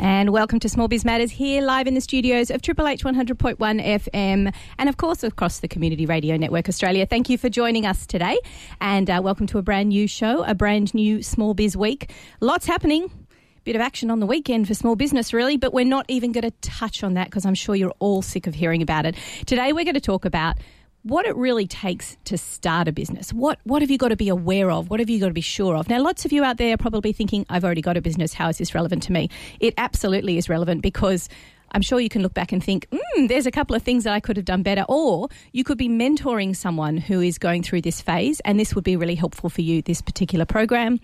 [0.00, 3.56] And welcome to Small Biz Matters here live in the studios of Triple H 100.1
[3.56, 7.04] FM and, of course, across the Community Radio Network Australia.
[7.04, 8.38] Thank you for joining us today
[8.80, 12.12] and uh, welcome to a brand new show, a brand new Small Biz Week.
[12.40, 13.10] Lots happening.
[13.64, 16.48] Bit of action on the weekend for small business, really, but we're not even going
[16.48, 19.16] to touch on that because I'm sure you're all sick of hearing about it.
[19.46, 20.58] Today, we're going to talk about
[21.02, 23.32] what it really takes to start a business.
[23.32, 24.90] What what have you got to be aware of?
[24.90, 25.88] What have you got to be sure of?
[25.88, 28.34] Now, lots of you out there are probably thinking, "I've already got a business.
[28.34, 31.28] How is this relevant to me?" It absolutely is relevant because
[31.72, 34.12] I'm sure you can look back and think, mm, there's a couple of things that
[34.12, 34.84] I could have done better.
[34.88, 38.84] Or you could be mentoring someone who is going through this phase, and this would
[38.84, 41.00] be really helpful for you, this particular program.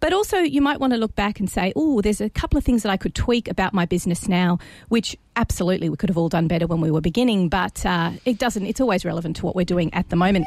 [0.00, 2.64] But also, you might want to look back and say, oh, there's a couple of
[2.64, 4.58] things that I could tweak about my business now,
[4.88, 8.38] which absolutely we could have all done better when we were beginning, but uh, it
[8.38, 10.46] doesn't, it's always relevant to what we're doing at the moment.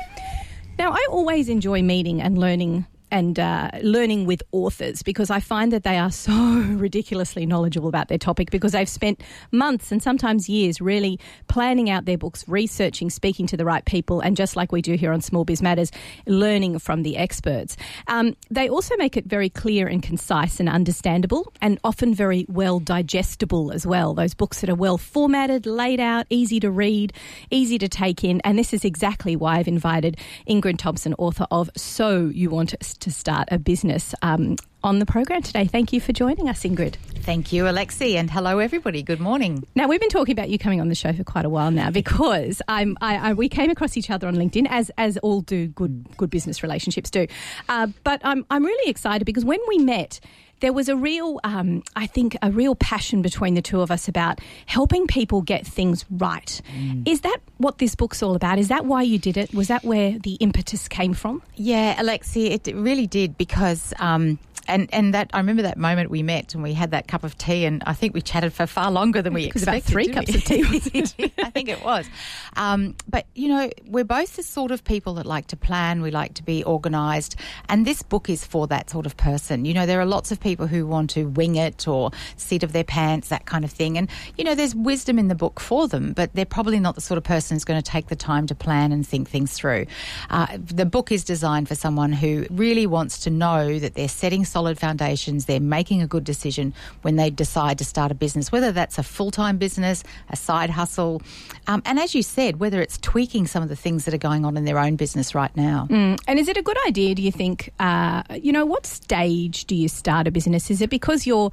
[0.77, 5.71] Now, I always enjoy meeting and learning and uh, learning with authors because I find
[5.73, 6.33] that they are so
[6.75, 9.21] ridiculously knowledgeable about their topic because they've spent
[9.51, 14.21] months and sometimes years really planning out their books, researching, speaking to the right people,
[14.21, 15.91] and just like we do here on Small Biz Matters,
[16.25, 17.77] learning from the experts.
[18.07, 22.79] Um, they also make it very clear and concise and understandable and often very well
[22.79, 24.13] digestible as well.
[24.13, 27.13] Those books that are well formatted, laid out, easy to read,
[27.49, 28.41] easy to take in.
[28.43, 33.00] And this is exactly why I've invited Ingrid Thompson, author of So You Want to
[33.09, 35.65] start a business um, on the program today.
[35.65, 36.97] Thank you for joining us, Ingrid.
[37.21, 39.01] Thank you, Alexi, and hello, everybody.
[39.01, 39.65] Good morning.
[39.75, 41.89] Now, we've been talking about you coming on the show for quite a while now
[41.91, 45.67] because I'm, I, I, we came across each other on LinkedIn, as as all do
[45.67, 47.27] good good business relationships do.
[47.69, 50.19] Uh, but I'm I'm really excited because when we met
[50.61, 54.07] there was a real, um, I think, a real passion between the two of us
[54.07, 56.61] about helping people get things right.
[56.75, 57.07] Mm.
[57.07, 58.57] Is that what this book's all about?
[58.57, 59.53] Is that why you did it?
[59.53, 61.41] Was that where the impetus came from?
[61.55, 63.93] Yeah, Alexi, it really did because.
[63.99, 67.23] Um, and and that I remember that moment we met and we had that cup
[67.23, 69.67] of tea and I think we chatted for far longer than we expected.
[69.67, 71.33] About three cups of tea.
[71.39, 72.07] I think it was.
[72.55, 76.01] Um, but you know, we're both the sort of people that like to plan.
[76.01, 77.35] We like to be organised,
[77.69, 79.65] and this book is for that sort of person.
[79.65, 82.73] You know, there are lots of people who want to wing it or sit of
[82.73, 83.97] their pants, that kind of thing.
[83.97, 87.01] And you know, there's wisdom in the book for them, but they're probably not the
[87.01, 89.85] sort of person who's going to take the time to plan and think things through.
[90.29, 94.45] Uh, the book is designed for someone who really wants to know that they're setting
[94.51, 98.71] solid foundations, they're making a good decision when they decide to start a business, whether
[98.71, 101.21] that's a full time business, a side hustle,
[101.67, 104.45] um, and as you said, whether it's tweaking some of the things that are going
[104.45, 105.87] on in their own business right now.
[105.89, 106.19] Mm.
[106.27, 107.71] And is it a good idea, do you think?
[107.79, 110.69] Uh, you know, what stage do you start a business?
[110.69, 111.51] Is it because you're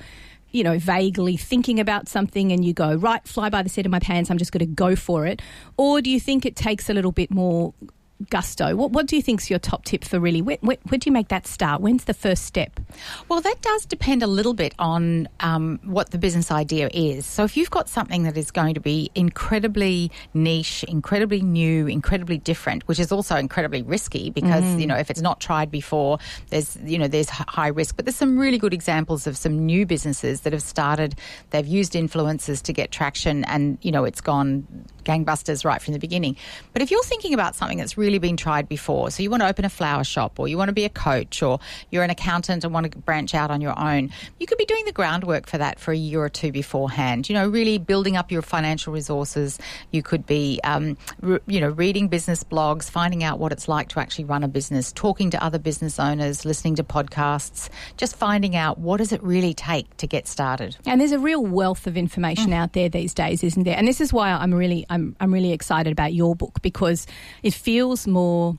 [0.51, 3.93] you know, vaguely thinking about something and you go, right, fly by the seat of
[3.93, 5.43] my pants, I'm just going to go for it?
[5.77, 7.75] Or do you think it takes a little bit more
[8.31, 8.75] gusto.
[8.75, 10.43] What, what do you think is your top tip for really?
[10.43, 11.81] Where, where, where, do you make that start?
[11.81, 12.81] When's the first step?
[13.29, 17.27] Well, that does depend a little bit on um, what the business idea is.
[17.27, 22.39] So, if you've got something that is going to be incredibly niche, incredibly new, incredibly
[22.39, 24.81] different, which is also incredibly risky because mm.
[24.81, 26.19] you know if it's not tried before,
[26.51, 27.97] there's you know there's high risk.
[27.97, 31.15] But there's some really good examples of some new businesses that have started.
[31.51, 34.67] They've used influencers to get traction, and you know it's gone
[35.05, 36.37] gangbusters right from the beginning.
[36.73, 39.49] But if you're thinking about something that's really been tried before, so you want to
[39.49, 41.61] open a flower shop or you want to be a coach or
[41.91, 44.87] you're an accountant and want to branch out on your own, you could be doing
[44.87, 47.29] the groundwork for that for a year or two beforehand.
[47.29, 49.59] You know, really building up your financial resources.
[49.91, 53.89] You could be, um, re- you know, reading business blogs, finding out what it's like
[53.91, 58.57] to actually run a business, talking to other business owners, listening to podcasts, just finding
[58.57, 60.77] out what does it really take to get started.
[60.87, 62.55] And there's a real wealth of information mm.
[62.55, 63.77] out there these days, isn't there?
[63.77, 67.07] And this is why I'm really I'm I'm really excited about your book because
[67.43, 68.57] it feels more.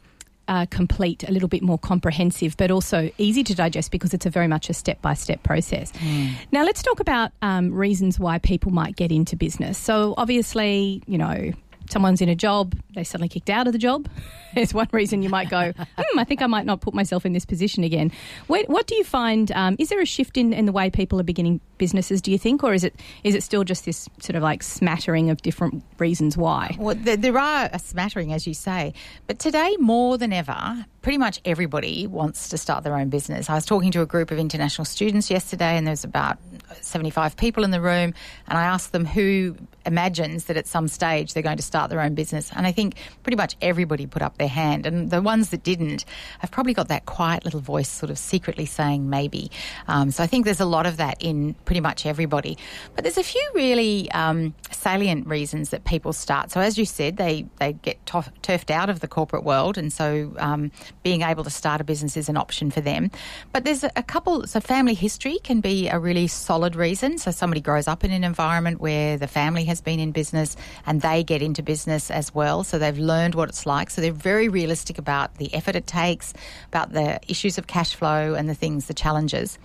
[0.47, 4.31] Uh, complete, a little bit more comprehensive, but also easy to digest because it's a
[4.31, 5.91] very much a step by step process.
[5.91, 6.31] Mm.
[6.51, 9.77] Now, let's talk about um, reasons why people might get into business.
[9.77, 11.51] So, obviously, you know,
[11.89, 14.07] someone's in a job, they suddenly kicked out of the job.
[14.55, 17.33] There's one reason you might go, hmm, I think I might not put myself in
[17.33, 18.11] this position again.
[18.47, 19.51] What, what do you find?
[19.51, 22.37] Um, is there a shift in, in the way people are beginning businesses, do you
[22.37, 25.83] think, or is it is it still just this sort of like smattering of different
[25.97, 26.75] reasons why?
[26.77, 28.93] Well, there, there are a smattering, as you say,
[29.25, 33.49] but today more than ever, pretty much everybody wants to start their own business.
[33.49, 36.37] I was talking to a group of international students yesterday, and there's about
[36.81, 38.13] 75 people in the room,
[38.47, 39.55] and I asked them who
[39.89, 42.51] imagines that at some stage they're going to start their own business.
[42.55, 44.85] And I think pretty much everybody put up their hand.
[44.85, 46.05] And the ones that didn't
[46.39, 49.51] have probably got that quiet little voice sort of secretly saying maybe.
[49.87, 52.57] Um, so I think there's a lot of that in pretty much everybody.
[52.95, 56.51] But there's a few really um, salient reasons that people start.
[56.51, 59.77] So as you said, they, they get turfed out of the corporate world.
[59.77, 60.71] And so um,
[61.03, 63.11] being able to start a business is an option for them.
[63.51, 67.17] But there's a, a couple, so family history can be a really solid reason.
[67.17, 70.55] So somebody grows up in an environment where the family has been in business
[70.85, 72.63] and they get into business as well.
[72.63, 73.89] So they've learned what it's like.
[73.89, 76.33] So they're very realistic about the effort it takes,
[76.67, 79.57] about the issues of cash flow and the things, the challenges.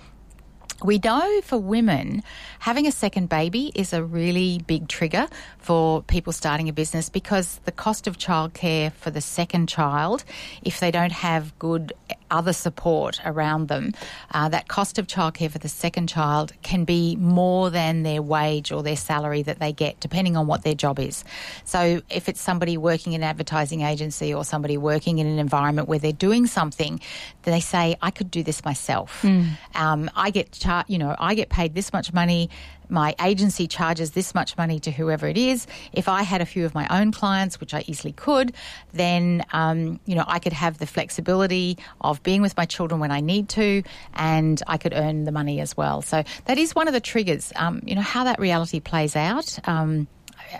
[0.82, 2.22] We know for women,
[2.58, 5.28] having a second baby is a really big trigger
[5.58, 10.24] for people starting a business because the cost of childcare for the second child,
[10.62, 11.92] if they don't have good
[12.30, 13.92] other support around them,
[14.32, 18.72] uh, that cost of childcare for the second child can be more than their wage
[18.72, 21.24] or their salary that they get, depending on what their job is.
[21.64, 25.88] So, if it's somebody working in an advertising agency or somebody working in an environment
[25.88, 27.00] where they're doing something,
[27.42, 29.22] they say, "I could do this myself.
[29.22, 29.50] Mm.
[29.74, 32.50] Um, I get, char- you know, I get paid this much money."
[32.88, 35.66] my agency charges this much money to whoever it is.
[35.92, 38.54] If I had a few of my own clients, which I easily could,
[38.92, 43.10] then um, you know I could have the flexibility of being with my children when
[43.10, 43.82] I need to,
[44.14, 46.02] and I could earn the money as well.
[46.02, 47.52] So that is one of the triggers.
[47.56, 49.58] Um, you know how that reality plays out.
[49.68, 50.06] Um,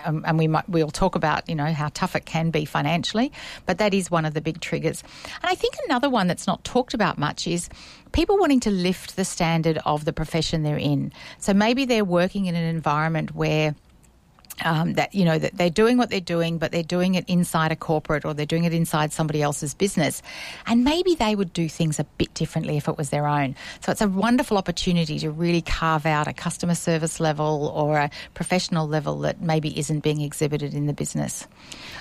[0.04, 3.32] um, and we might we'll talk about you know how tough it can be financially,
[3.66, 5.02] but that is one of the big triggers.
[5.42, 7.68] And I think another one that's not talked about much is
[8.12, 11.12] people wanting to lift the standard of the profession they're in.
[11.38, 13.74] So maybe they're working in an environment where
[14.62, 17.72] um, that you know that they're doing what they're doing, but they're doing it inside
[17.72, 20.22] a corporate or they're doing it inside somebody else's business,
[20.66, 23.56] and maybe they would do things a bit differently if it was their own.
[23.80, 28.10] So it's a wonderful opportunity to really carve out a customer service level or a
[28.34, 31.46] professional level that maybe isn't being exhibited in the business.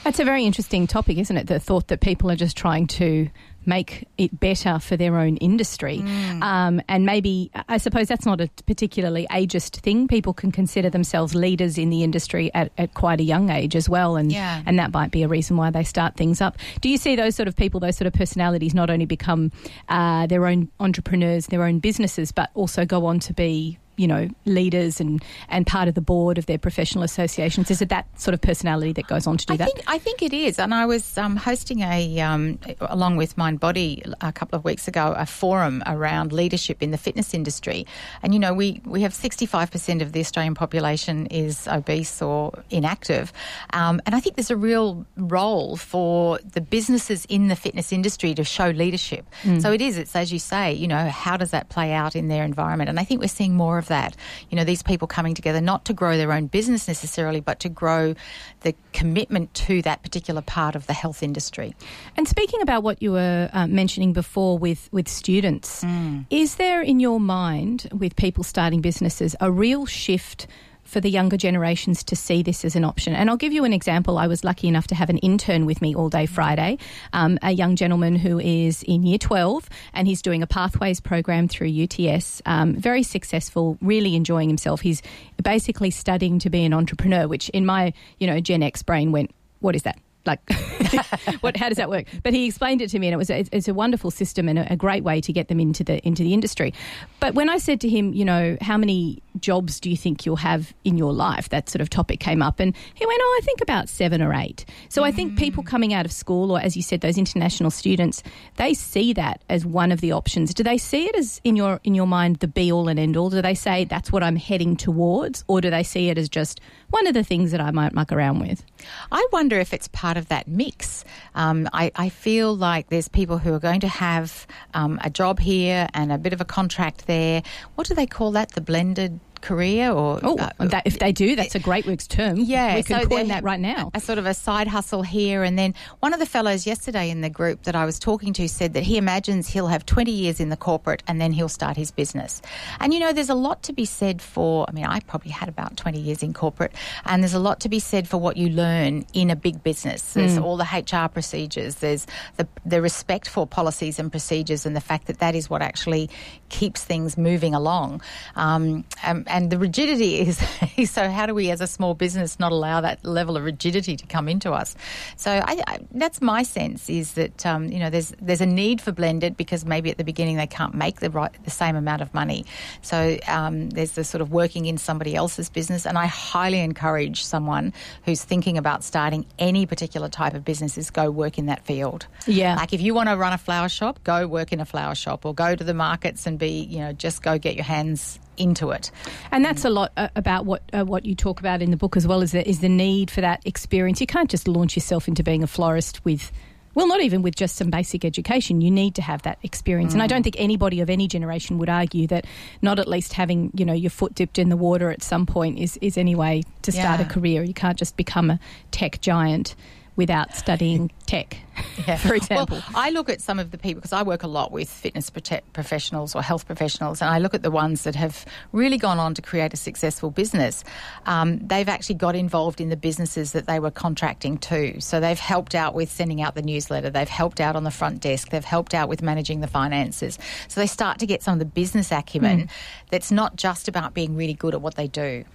[0.06, 1.48] It's a very interesting topic, isn't it?
[1.48, 3.30] The thought that people are just trying to
[3.66, 6.00] make it better for their own industry.
[6.00, 6.42] Mm.
[6.42, 10.08] Um, and maybe, I suppose that's not a particularly ageist thing.
[10.08, 13.90] People can consider themselves leaders in the industry at, at quite a young age as
[13.90, 14.16] well.
[14.16, 14.62] And, yeah.
[14.66, 16.58] and that might be a reason why they start things up.
[16.82, 19.52] Do you see those sort of people, those sort of personalities, not only become
[19.90, 24.30] uh, their own entrepreneurs, their own businesses, but also go on to be you know,
[24.46, 27.70] leaders and, and part of the board of their professional associations?
[27.70, 29.66] Is it that sort of personality that goes on to do I that?
[29.66, 30.60] Think, I think it is.
[30.60, 35.14] And I was um, hosting a, um, along with Mindbody a couple of weeks ago,
[35.18, 37.86] a forum around leadership in the fitness industry.
[38.22, 43.32] And, you know, we, we have 65% of the Australian population is obese or inactive.
[43.74, 48.34] Um, and I think there's a real role for the businesses in the fitness industry
[48.36, 49.26] to show leadership.
[49.44, 49.62] Mm.
[49.62, 52.28] So it is, it's as you say, you know, how does that play out in
[52.28, 52.90] their environment?
[52.90, 54.16] And I think we're seeing more of that.
[54.50, 57.70] You know, these people coming together not to grow their own business necessarily, but to
[57.70, 58.16] grow
[58.62, 61.76] the commitment to that particular part of the health industry.
[62.18, 66.26] And speaking about what you were uh, mentioning before with, with students, mm.
[66.30, 70.48] is there in your mind, with people starting businesses, a real shift?
[70.84, 73.14] For the younger generations to see this as an option.
[73.14, 74.18] And I'll give you an example.
[74.18, 76.78] I was lucky enough to have an intern with me all day Friday,
[77.14, 81.48] um, a young gentleman who is in year 12 and he's doing a pathways program
[81.48, 82.42] through UTS.
[82.46, 84.82] Um, very successful, really enjoying himself.
[84.82, 85.02] He's
[85.42, 89.32] basically studying to be an entrepreneur, which in my, you know, Gen X brain went,
[89.60, 89.98] what is that?
[90.26, 90.40] like
[91.42, 93.46] what how does that work but he explained it to me and it was a,
[93.52, 96.24] it's a wonderful system and a, a, great way to get them into the into
[96.24, 96.74] the industry
[97.20, 100.36] but when i said to him you know how many jobs do you think you'll
[100.36, 103.46] have in your life that sort of topic came up and he went oh i
[103.46, 105.06] think about 7 or 8 so mm.
[105.06, 108.24] i think people coming out of school or as you said those international students
[108.56, 111.80] they see that as one of the options do they see it as in your
[111.84, 114.38] in your mind the be all and end all do they say that's what i'm
[114.38, 117.72] heading towards or do they see it as just one of the things that i
[117.72, 118.64] might muck around with
[119.12, 121.04] i wonder if it's part part of that mix.
[121.34, 125.40] Um, I, I, feel like there's people who are going to have um, a job
[125.40, 127.42] here and a bit of a contract there.
[127.76, 128.52] What do they call that?
[128.52, 132.38] The blended career or oh, uh, that, if they do that's a great works term.
[132.38, 133.92] Yeah we can so coin that right now.
[133.94, 137.22] a sort of a side hustle here and then one of the fellows yesterday in
[137.22, 140.40] the group that I was talking to said that he imagines he'll have 20 years
[140.40, 142.42] in the corporate and then he'll start his business.
[142.80, 145.50] And you know there's a lot to be said for I mean I probably had
[145.50, 146.74] about 20 years in corporate
[147.06, 150.14] and there's a lot to be said for what you learn in a big business.
[150.14, 150.44] There's mm.
[150.44, 152.08] all the HR procedures there's
[152.38, 156.10] the, the respect for policies and procedures and the fact that that is what actually
[156.50, 158.02] keeps things moving along.
[158.36, 160.20] Um, um and the rigidity
[160.78, 161.10] is so.
[161.10, 164.30] How do we, as a small business, not allow that level of rigidity to come
[164.30, 164.76] into us?
[165.18, 168.80] So I, I, that's my sense is that um, you know there's there's a need
[168.80, 172.02] for blended because maybe at the beginning they can't make the right the same amount
[172.02, 172.46] of money.
[172.84, 177.24] So um, there's the sort of working in somebody else's business, and I highly encourage
[177.24, 177.74] someone
[178.06, 182.06] who's thinking about starting any particular type of business is go work in that field.
[182.28, 184.94] Yeah, like if you want to run a flower shop, go work in a flower
[184.94, 188.20] shop, or go to the markets and be you know just go get your hands
[188.38, 188.92] into it.
[189.32, 191.98] And that's a lot uh, about what uh, what you talk about in the book
[191.98, 194.02] as well is the, is the need for that experience.
[194.02, 196.32] You can't just launch yourself into being a florist with
[196.76, 198.62] well, not even with just some basic education.
[198.62, 199.92] You need to have that experience.
[199.92, 199.96] Mm.
[199.96, 202.26] And I don't think anybody of any generation would argue that
[202.62, 205.60] not at least having, you know, your foot dipped in the water at some point
[205.60, 207.06] is, is any way to start yeah.
[207.06, 207.44] a career.
[207.44, 208.40] You can't just become a
[208.72, 209.56] tech giant
[209.96, 211.38] without studying tech,
[211.88, 211.98] yeah.
[211.98, 212.58] for example.
[212.58, 215.10] Well, I look at some of the people because I work a lot with fitness
[215.10, 219.14] professionals or health professionals, and I look at the ones that have really gone on
[219.16, 220.64] to create a successful business.
[221.06, 224.80] Um, they've actually got involved in the businesses that they were contracting to.
[224.82, 228.02] So they've helped out with sending out the newsletter, they've helped out on the front
[228.02, 230.18] desk, they've helped out with managing the finances.
[230.48, 232.50] So they start to get some of the business acumen mm.
[232.90, 235.26] that's not just about being really good at what they do.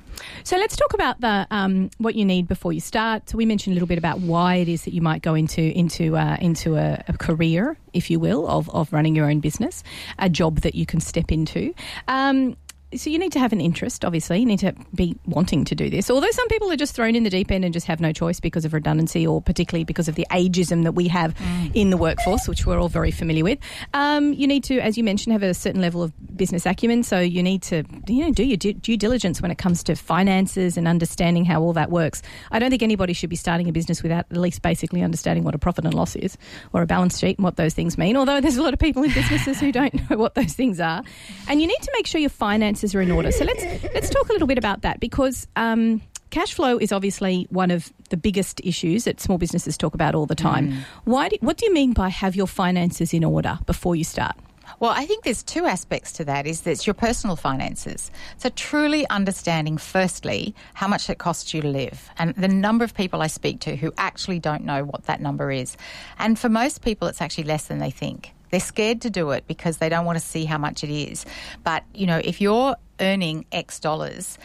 [0.45, 3.29] So let's talk about the um, what you need before you start.
[3.31, 5.61] So we mentioned a little bit about why it is that you might go into
[5.61, 9.83] into uh, into a, a, career, if you will, of, of running your own business,
[10.19, 11.75] a job that you can step into.
[12.07, 12.57] Um,
[12.95, 14.39] so you need to have an interest, obviously.
[14.39, 16.11] You need to be wanting to do this.
[16.11, 18.41] Although some people are just thrown in the deep end and just have no choice
[18.41, 21.71] because of redundancy or particularly because of the ageism that we have mm.
[21.75, 23.59] in the workforce, which we're all very familiar with.
[23.93, 27.03] Um, you need to, as you mentioned, have a certain level of business acumen.
[27.03, 30.79] So you need to, you know, do your due diligence when it comes to finances
[30.79, 32.23] and understanding how all that works.
[32.51, 35.55] I don't think anybody should be starting a business without at least basically understanding what
[35.55, 36.39] a profit and loss is
[36.73, 38.17] or a balance sheet and what those things mean.
[38.17, 41.03] Although there's a lot of people in businesses who don't know what those things are.
[41.49, 43.33] And you need to make sure your finances finances are in order.
[43.33, 45.47] So let's let's talk a little bit about that because.
[45.57, 50.15] Um, cash flow is obviously one of the biggest issues that small businesses talk about
[50.15, 50.69] all the time.
[50.69, 50.79] Mm.
[51.05, 51.29] Why?
[51.31, 54.37] Do, what do you mean by have your finances in order before you start?
[54.79, 56.47] Well, I think there's two aspects to that.
[56.47, 58.11] Is that it's your personal finances.
[58.37, 62.93] So truly understanding, firstly, how much it costs you to live, and the number of
[62.93, 65.79] people I speak to who actually don't know what that number is,
[66.19, 68.35] and for most people, it's actually less than they think.
[68.51, 71.27] They're scared to do it because they don't want to see how much it is.
[71.65, 74.39] But, you know, if you're earning X dollars,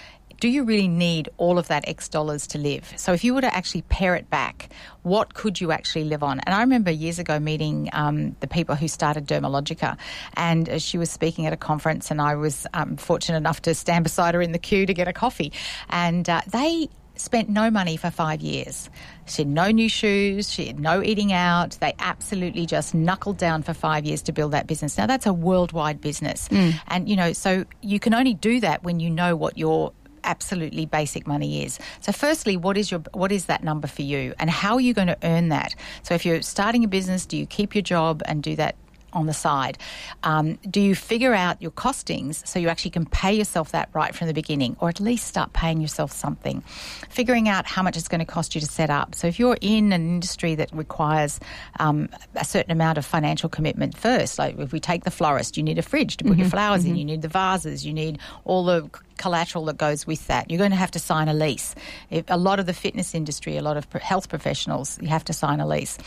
[0.44, 2.92] do you really need all of that X dollars to live?
[2.98, 4.70] So, if you were to actually pare it back,
[5.04, 6.42] what could you actually live on?
[6.42, 9.98] And I remember years ago meeting um, the people who started Dermalogica,
[10.34, 13.74] and uh, she was speaking at a conference, and I was um, fortunate enough to
[13.74, 15.54] stand beside her in the queue to get a coffee.
[15.90, 18.90] And uh, they spent no money for five years.
[19.26, 21.78] She had no new shoes, she had no eating out.
[21.80, 24.98] They absolutely just knuckled down for five years to build that business.
[24.98, 26.48] Now, that's a worldwide business.
[26.50, 26.74] Mm.
[26.88, 29.94] And, you know, so you can only do that when you know what your
[30.24, 31.80] absolutely basic money is.
[32.02, 34.94] So firstly, what is your what is that number for you and how are you
[34.94, 35.76] going to earn that?
[36.02, 38.76] So if you're starting a business, do you keep your job and do that
[39.14, 39.78] on the side.
[40.24, 44.14] Um, do you figure out your costings so you actually can pay yourself that right
[44.16, 46.62] from the beginning, or at least start paying yourself something?
[47.10, 49.16] Figuring out how much it's going to cost you to set up.
[49.16, 51.40] So if you're in an industry that requires
[51.80, 55.64] um, a certain amount of financial commitment first, like if we take the florist, you
[55.64, 56.42] need a fridge to put mm-hmm.
[56.42, 56.92] your flowers mm-hmm.
[56.92, 60.50] in, you need the vases, you need all the collateral that goes with that.
[60.50, 61.76] You're going to have to sign a lease.
[62.10, 65.34] If a lot of the fitness industry, a lot of health professionals, you have to
[65.34, 65.98] sign a lease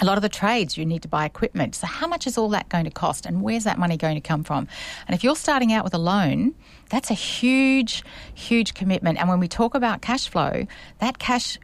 [0.00, 1.74] a lot of the trades you need to buy equipment.
[1.74, 4.20] So, how much is all that going to cost, and where's that money going to
[4.20, 4.68] come from?
[5.06, 6.54] And if you're starting out with a loan,
[6.90, 9.18] that's a huge, huge commitment.
[9.18, 10.66] And when we talk about cash flow,
[10.98, 11.58] that cash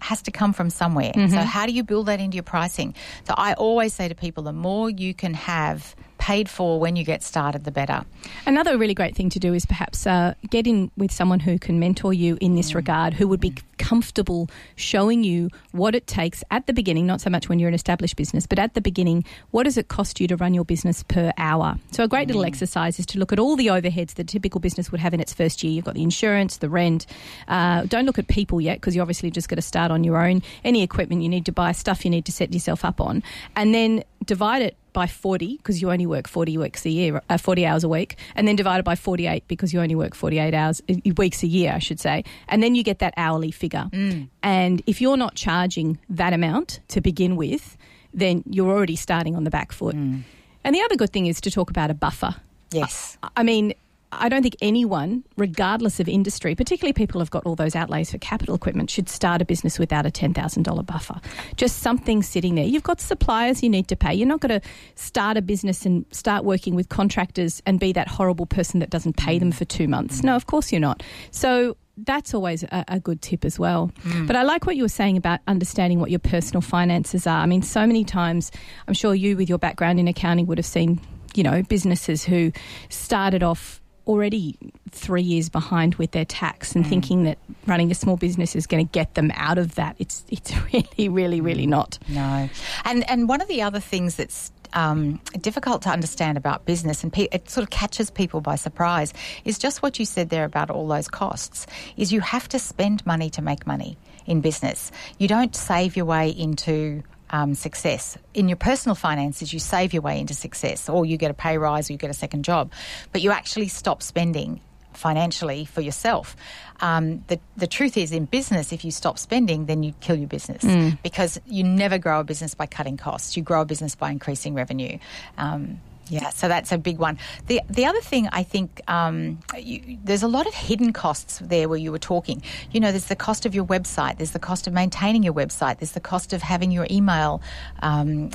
[0.00, 1.12] has to come from somewhere.
[1.12, 1.34] Mm-hmm.
[1.34, 2.94] So, how do you build that into your pricing?
[3.26, 7.02] So, I always say to people the more you can have paid for when you
[7.02, 8.04] get started, the better.
[8.46, 11.80] Another really great thing to do is perhaps uh, get in with someone who can
[11.80, 12.76] mentor you in this mm.
[12.76, 17.28] regard, who would be comfortable showing you what it takes at the beginning, not so
[17.28, 20.28] much when you're an established business, but at the beginning, what does it cost you
[20.28, 21.74] to run your business per hour?
[21.90, 22.46] So, a great little mm.
[22.46, 25.18] exercise is to look at all the overheads that a typical business would have in
[25.18, 25.72] its first year.
[25.72, 27.04] You've got the insurance, the rent.
[27.48, 30.24] Uh, don't look at people yet because you're obviously just going to start on your
[30.24, 30.40] own.
[30.62, 33.24] Any equipment you need to buy, stuff you need to set yourself up on,
[33.56, 37.38] and then divide it by 40 because you only work 40 weeks a year, uh,
[37.38, 40.82] 40 hours a week, and then divided by 48 because you only work 48 hours
[40.88, 42.24] uh, weeks a year, I should say.
[42.48, 43.88] And then you get that hourly figure.
[43.92, 44.28] Mm.
[44.42, 47.76] And if you're not charging that amount to begin with,
[48.14, 49.96] then you're already starting on the back foot.
[49.96, 50.22] Mm.
[50.64, 52.34] And the other good thing is to talk about a buffer.
[52.70, 53.18] Yes.
[53.22, 53.74] I, I mean,
[54.12, 58.18] I don't think anyone, regardless of industry, particularly people who've got all those outlays for
[58.18, 61.20] capital equipment, should start a business without a $10,000 buffer.
[61.56, 62.64] Just something sitting there.
[62.64, 64.14] You've got suppliers you need to pay.
[64.14, 68.06] You're not going to start a business and start working with contractors and be that
[68.06, 70.22] horrible person that doesn't pay them for two months.
[70.22, 71.02] No, of course you're not.
[71.30, 73.90] So that's always a, a, good tip as well.
[74.04, 74.26] Mm.
[74.26, 77.38] But I like what you were saying about understanding what your personal finances are.
[77.38, 78.50] I mean, so many times,
[78.88, 81.00] I'm sure you, with your background in accounting, would have seen,
[81.34, 82.50] you know, businesses who
[82.88, 84.56] started off already
[84.90, 86.88] three years behind with their tax and mm.
[86.88, 89.96] thinking that running a small business is going to get them out of that.
[89.98, 91.98] It's it's really, really, really not.
[92.08, 92.48] No,
[92.84, 97.12] and and one of the other things that's um, difficult to understand about business, and
[97.12, 99.12] pe- it sort of catches people by surprise,
[99.44, 101.66] is just what you said there about all those costs.
[101.96, 104.92] Is you have to spend money to make money in business.
[105.18, 107.02] You don't save your way into
[107.32, 108.16] um, success.
[108.34, 111.58] In your personal finances, you save your way into success, or you get a pay
[111.58, 112.70] rise, or you get a second job,
[113.10, 114.60] but you actually stop spending
[114.92, 116.36] financially for yourself.
[116.80, 120.28] Um, the, the truth is, in business, if you stop spending, then you kill your
[120.28, 121.00] business mm.
[121.02, 123.36] because you never grow a business by cutting costs.
[123.36, 124.98] You grow a business by increasing revenue.
[125.38, 127.18] Um, yeah, so that's a big one.
[127.46, 131.68] The the other thing I think um, you, there's a lot of hidden costs there
[131.68, 132.42] where you were talking.
[132.72, 135.78] You know, there's the cost of your website, there's the cost of maintaining your website,
[135.78, 137.40] there's the cost of having your email,
[137.82, 138.30] um,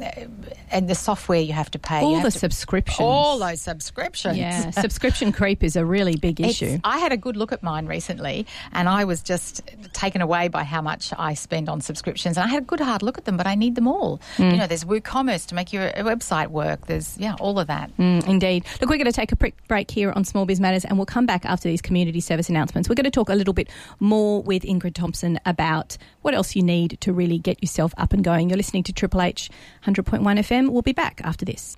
[0.71, 2.01] and the software you have to pay.
[2.01, 2.99] All the to, subscriptions.
[2.99, 4.37] All those subscriptions.
[4.37, 6.65] Yeah, subscription creep is a really big issue.
[6.65, 9.61] It's, I had a good look at mine recently, and I was just
[9.93, 12.37] taken away by how much I spend on subscriptions.
[12.37, 14.21] And I had a good hard look at them, but I need them all.
[14.37, 14.51] Mm.
[14.51, 16.87] You know, there's WooCommerce to make your website work.
[16.87, 17.95] There's yeah, all of that.
[17.97, 18.65] Mm, indeed.
[18.79, 21.05] Look, we're going to take a quick break here on Small Biz Matters and we'll
[21.05, 22.89] come back after these community service announcements.
[22.89, 26.63] We're going to talk a little bit more with Ingrid Thompson about what else you
[26.63, 28.49] need to really get yourself up and going.
[28.49, 29.49] You're listening to Triple H
[29.85, 30.69] 100.1 FM.
[30.69, 31.77] We'll be back after this.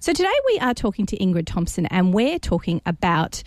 [0.00, 3.42] So today we are talking to Ingrid Thompson and we're talking about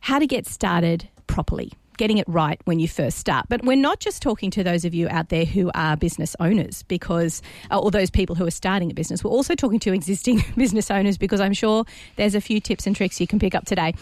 [0.00, 3.46] how to get started properly getting it right when you first start.
[3.48, 6.82] But we're not just talking to those of you out there who are business owners
[6.84, 9.22] because, uh, or those people who are starting a business.
[9.24, 11.84] We're also talking to existing business owners because I'm sure
[12.16, 13.94] there's a few tips and tricks you can pick up today.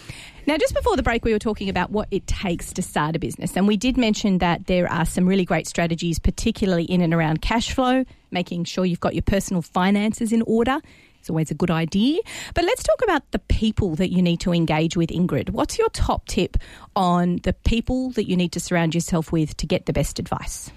[0.47, 3.19] Now, just before the break, we were talking about what it takes to start a
[3.19, 3.57] business.
[3.57, 7.43] And we did mention that there are some really great strategies, particularly in and around
[7.43, 10.81] cash flow, making sure you've got your personal finances in order
[11.23, 12.21] it's always a good idea.
[12.53, 15.51] But let's talk about the people that you need to engage with, Ingrid.
[15.51, 16.57] What's your top tip
[16.97, 20.73] on the people that you need to surround yourself with to get the best advice?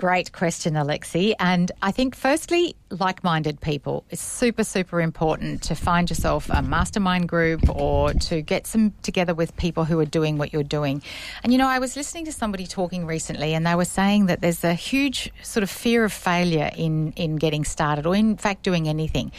[0.00, 1.34] Great question, Alexi.
[1.38, 4.02] And I think, firstly, like minded people.
[4.08, 9.34] It's super, super important to find yourself a mastermind group or to get some together
[9.34, 11.02] with people who are doing what you're doing.
[11.42, 14.40] And, you know, I was listening to somebody talking recently and they were saying that
[14.40, 18.62] there's a huge sort of fear of failure in, in getting started or, in fact,
[18.62, 19.32] doing anything.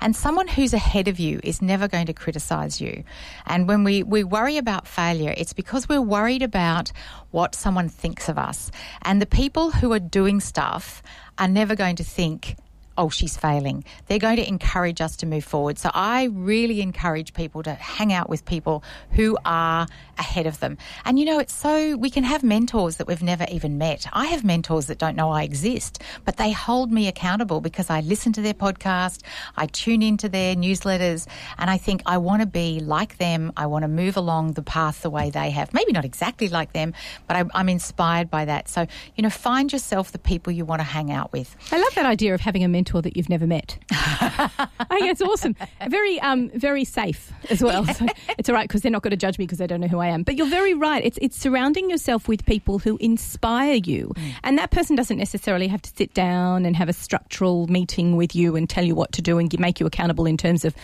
[0.00, 3.04] And someone who's ahead of you is never going to criticize you.
[3.46, 6.90] And when we, we worry about failure, it's because we're worried about
[7.30, 8.70] what someone thinks of us.
[9.02, 11.02] And the people who are doing stuff
[11.38, 12.56] are never going to think,
[12.98, 13.84] oh, she's failing.
[14.06, 15.78] They're going to encourage us to move forward.
[15.78, 18.82] So I really encourage people to hang out with people
[19.12, 19.86] who are
[20.18, 20.76] ahead of them.
[21.04, 24.06] And you know, it's so we can have mentors that we've never even met.
[24.12, 28.00] I have mentors that don't know I exist, but they hold me accountable because I
[28.00, 29.22] listen to their podcast,
[29.56, 33.52] I tune into their newsletters, and I think I want to be like them.
[33.56, 35.72] I want to move along the path the way they have.
[35.72, 36.94] Maybe not exactly like them,
[37.28, 38.68] but I, I'm inspired by that.
[38.68, 41.54] So, you know, find yourself the people you want to hang out with.
[41.70, 43.78] I love that idea of having a mentor that you've never met.
[43.90, 45.54] I think it's awesome.
[45.88, 47.84] Very, um, very safe as well.
[47.86, 48.06] So
[48.38, 49.98] it's all right because they're not going to judge me because they don't know who
[49.98, 50.22] I am.
[50.22, 51.04] But you're very right.
[51.04, 54.32] It's it's surrounding yourself with people who inspire you, mm.
[54.42, 58.34] and that person doesn't necessarily have to sit down and have a structural meeting with
[58.34, 60.74] you and tell you what to do and make you accountable in terms of,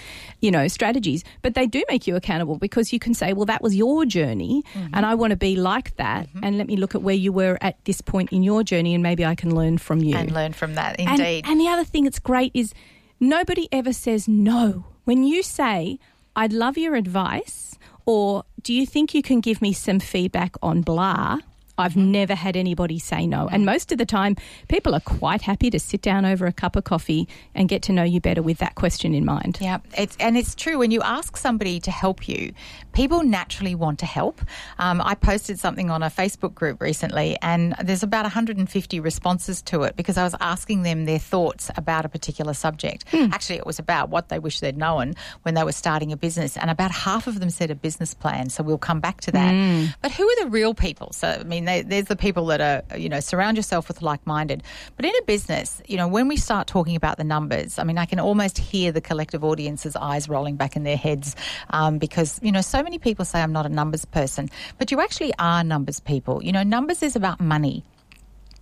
[0.40, 1.24] you know, strategies.
[1.42, 4.62] But they do make you accountable because you can say, well, that was your journey,
[4.74, 4.94] mm-hmm.
[4.94, 6.44] and I want to be like that, mm-hmm.
[6.44, 9.02] and let me look at where you were at this point in your journey, and
[9.02, 10.98] maybe I can learn from you and learn from that.
[10.98, 11.44] Indeed.
[11.44, 12.74] And, and the other thing that's great is
[13.20, 16.00] nobody ever says no when you say,
[16.35, 20.83] "I'd love your advice." Or do you think you can give me some feedback on
[20.83, 21.38] blah?
[21.76, 23.48] I've never had anybody say no.
[23.48, 24.37] And most of the time,
[24.68, 27.92] people are quite happy to sit down over a cup of coffee and get to
[27.92, 29.58] know you better with that question in mind.
[29.60, 30.78] Yeah, it's, and it's true.
[30.78, 32.52] When you ask somebody to help you,
[32.92, 34.40] people naturally want to help.
[34.78, 39.82] Um, I posted something on a Facebook group recently, and there's about 150 responses to
[39.82, 43.04] it because I was asking them their thoughts about a particular subject.
[43.10, 43.30] Hmm.
[43.32, 46.56] Actually, it was about what they wish they'd known when they were starting a business,
[46.56, 48.48] and about half of them said a business plan.
[48.48, 49.52] So we'll come back to that.
[49.52, 49.87] Hmm.
[50.00, 51.12] But who are the real people?
[51.12, 54.27] So, I mean, they, there's the people that are, you know, surround yourself with like
[54.27, 54.62] minded.
[54.96, 57.98] But in a business, you know, when we start talking about the numbers, I mean,
[57.98, 61.37] I can almost hear the collective audience's eyes rolling back in their heads
[61.70, 64.48] um, because, you know, so many people say I'm not a numbers person,
[64.79, 66.42] but you actually are numbers people.
[66.42, 67.85] You know, numbers is about money.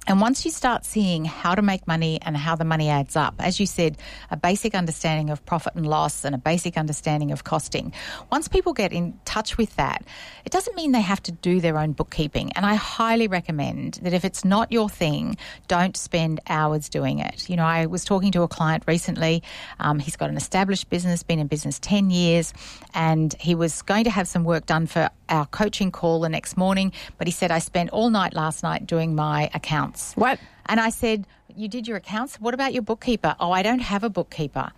[0.09, 3.35] And once you start seeing how to make money and how the money adds up,
[3.38, 3.97] as you said,
[4.33, 7.93] a basic understanding of profit and loss and a basic understanding of costing,
[8.31, 10.05] once people get in touch with that,
[10.45, 12.51] it doesn't mean they have to do their own bookkeeping.
[12.53, 15.37] And I highly recommend that if it's not your thing,
[15.69, 17.49] don't spend hours doing it.
[17.49, 19.45] You know, I was talking to a client recently.
[19.79, 22.53] Um, he's got an established business, been in business 10 years,
[22.93, 26.57] and he was going to have some work done for our coaching call the next
[26.57, 26.92] morning.
[27.18, 30.12] But he said, I spent all night last night doing my accounts.
[30.14, 30.38] What?
[30.66, 32.37] And I said, You did your accounts?
[32.37, 33.35] What about your bookkeeper?
[33.40, 34.71] Oh, I don't have a bookkeeper.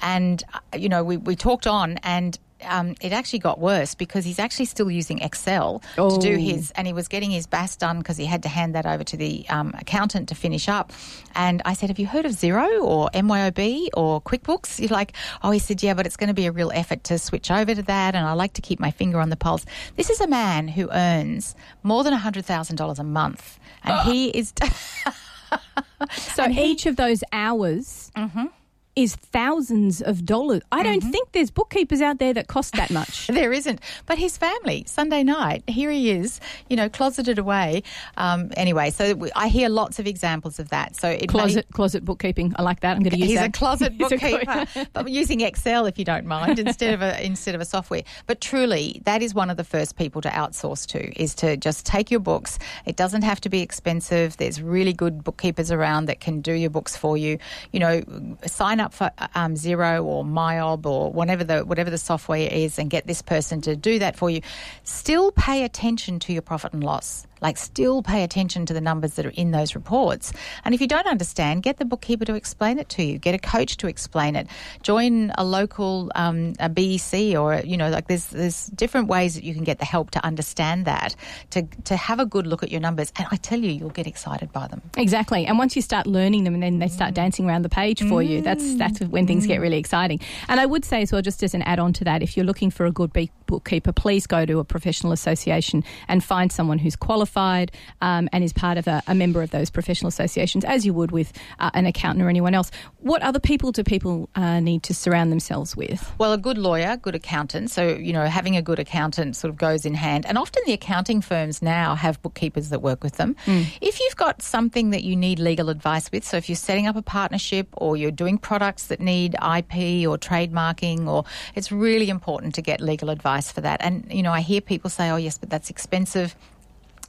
[0.00, 4.24] And, uh, you know, we, we talked on and um, it actually got worse because
[4.24, 6.10] he's actually still using Excel oh.
[6.10, 6.38] to do oh.
[6.38, 9.04] his, and he was getting his BAS done because he had to hand that over
[9.04, 10.92] to the um, accountant to finish up.
[11.34, 14.80] And I said, Have you heard of Xero or MYOB or QuickBooks?
[14.80, 17.18] You're like, Oh, he said, Yeah, but it's going to be a real effort to
[17.18, 18.14] switch over to that.
[18.14, 19.64] And I like to keep my finger on the pulse.
[19.96, 24.52] This is a man who earns more than $100,000 a month, and he is.
[26.16, 28.10] so each of those hours.
[28.16, 28.46] Mm-hmm
[28.96, 30.62] is thousands of dollars.
[30.72, 31.10] I don't mm-hmm.
[31.10, 33.26] think there's bookkeepers out there that cost that much.
[33.28, 33.78] there isn't.
[34.06, 37.82] But his family, Sunday night, here he is, you know, closeted away.
[38.16, 40.96] Um, anyway, so I hear lots of examples of that.
[40.96, 42.54] So closet may, closet bookkeeping.
[42.56, 42.96] I like that.
[42.96, 43.50] I'm going to use he's that.
[43.50, 47.60] a closet bookkeeper, but using Excel if you don't mind instead of a instead of
[47.60, 48.02] a software.
[48.26, 51.84] But truly, that is one of the first people to outsource to is to just
[51.84, 52.58] take your books.
[52.86, 54.38] It doesn't have to be expensive.
[54.38, 57.38] There's really good bookkeepers around that can do your books for you.
[57.72, 58.02] You know,
[58.46, 62.78] sign up up for um, Xero or MYOB or whatever the whatever the software is
[62.78, 64.40] and get this person to do that for you.
[64.84, 67.26] Still pay attention to your profit and loss.
[67.40, 70.32] Like, still pay attention to the numbers that are in those reports.
[70.64, 73.18] And if you don't understand, get the bookkeeper to explain it to you.
[73.18, 74.46] Get a coach to explain it.
[74.82, 79.44] Join a local um, a BEC or you know, like there's there's different ways that
[79.44, 81.14] you can get the help to understand that
[81.50, 83.12] to to have a good look at your numbers.
[83.16, 84.82] And I tell you, you'll get excited by them.
[84.96, 85.46] Exactly.
[85.46, 87.16] And once you start learning them, and then they start mm.
[87.16, 88.28] dancing around the page for mm.
[88.28, 89.62] you, that's that's when things get mm.
[89.62, 90.20] really exciting.
[90.48, 92.46] And I would say as well, just as an add on to that, if you're
[92.46, 93.12] looking for a good
[93.46, 98.44] bookkeeper, please go to a professional association and find someone who's qualified qualified um, and
[98.44, 101.70] is part of a, a, member of those professional associations, as you would with uh,
[101.74, 102.70] an accountant or anyone else.
[103.00, 106.12] What other people do people uh, need to surround themselves with?
[106.18, 107.70] Well, a good lawyer, good accountant.
[107.70, 110.26] So, you know, having a good accountant sort of goes in hand.
[110.26, 113.34] And often the accounting firms now have bookkeepers that work with them.
[113.46, 113.66] Mm.
[113.80, 116.96] If you've got something that you need legal advice with, so if you're setting up
[116.96, 122.54] a partnership or you're doing products that need IP or trademarking, or it's really important
[122.54, 123.80] to get legal advice for that.
[123.80, 126.36] And, you know, I hear people say, oh, yes, but that's expensive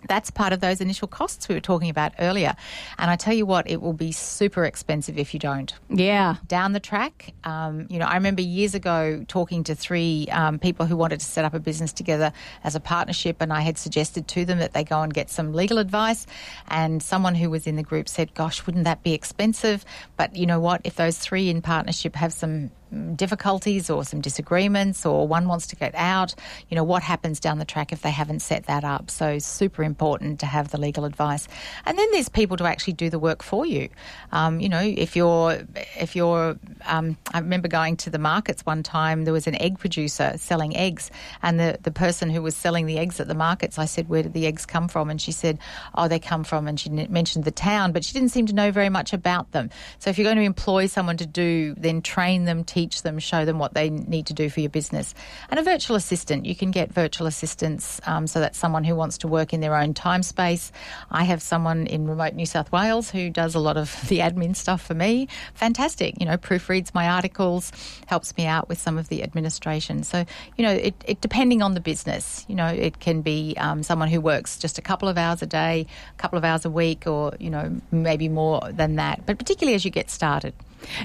[0.08, 2.56] that's part of those initial costs we were talking about earlier.
[2.98, 5.74] And I tell you what, it will be super expensive if you don't.
[5.90, 6.36] Yeah.
[6.48, 10.86] Down the track, um, you know, I remember years ago talking to three um, people
[10.86, 12.32] who wanted to set up a business together
[12.64, 15.54] as a partnership, and I had suggested to them that they go and get some
[15.54, 16.28] legal advice.
[16.68, 19.84] And someone who was in the group said, Gosh, wouldn't that be expensive?
[20.16, 20.82] But you know what?
[20.84, 22.72] If those three in partnership have some
[23.16, 26.34] difficulties or some disagreements or one wants to get out,
[26.70, 29.10] you know, what happens down the track if they haven't set that up.
[29.10, 31.48] So super important to have the legal advice.
[31.86, 33.90] And then there's people to actually do the work for you.
[34.32, 35.60] Um, you know, if you're,
[36.00, 39.80] if you're, um, I remember going to the markets one time, there was an egg
[39.80, 43.78] producer selling eggs and the, the person who was selling the eggs at the markets,
[43.78, 45.10] I said, where did the eggs come from?
[45.10, 45.60] And she said,
[45.96, 48.72] oh, they come from, and she mentioned the town, but she didn't seem to know
[48.72, 49.70] very much about them.
[50.00, 53.44] So if you're going to employ someone to do, then train them, teach them, show
[53.44, 55.16] them what they need to do for your business.
[55.50, 58.00] And a virtual assistant, you can get virtual assistants.
[58.06, 60.72] Um, so that's someone who wants to work in their own time space.
[61.10, 64.56] I have someone in remote New South Wales who does a lot of the admin
[64.56, 65.28] stuff for me.
[65.56, 66.20] Fantastic.
[66.20, 67.72] You know, proofreads my articles,
[68.06, 70.04] helps me out with some of the administration.
[70.04, 70.24] So,
[70.56, 74.10] you know, it, it depending on the business, you know, it can be um, someone
[74.10, 77.08] who works just a couple of hours a day, a couple of hours a week,
[77.08, 79.26] or, you know, maybe more than that.
[79.26, 80.54] But particularly as you get started.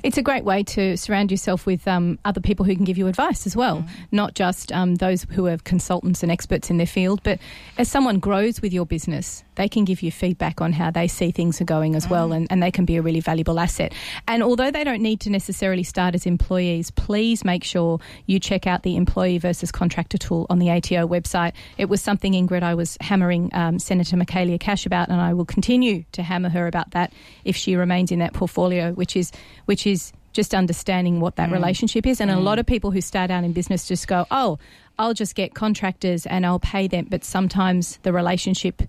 [0.03, 3.07] It's a great way to surround yourself with um, other people who can give you
[3.07, 3.89] advice as well, mm.
[4.11, 7.39] not just um, those who are consultants and experts in their field, but
[7.79, 11.31] as someone grows with your business, they can give you feedback on how they see
[11.31, 12.11] things are going as mm.
[12.11, 13.93] well, and, and they can be a really valuable asset.
[14.27, 18.67] And although they don't need to necessarily start as employees, please make sure you check
[18.67, 21.53] out the employee versus contractor tool on the ATO website.
[21.79, 25.45] It was something, Ingrid, I was hammering um, Senator Michaelia Cash about, and I will
[25.45, 27.13] continue to hammer her about that
[27.45, 29.33] if she remains in that portfolio, which is
[29.67, 31.53] which is just understanding what that mm.
[31.53, 32.21] relationship is.
[32.21, 32.37] And mm.
[32.37, 34.59] a lot of people who start out in business just go, oh,
[34.99, 37.07] I'll just get contractors and I'll pay them.
[37.11, 38.83] But sometimes the relationship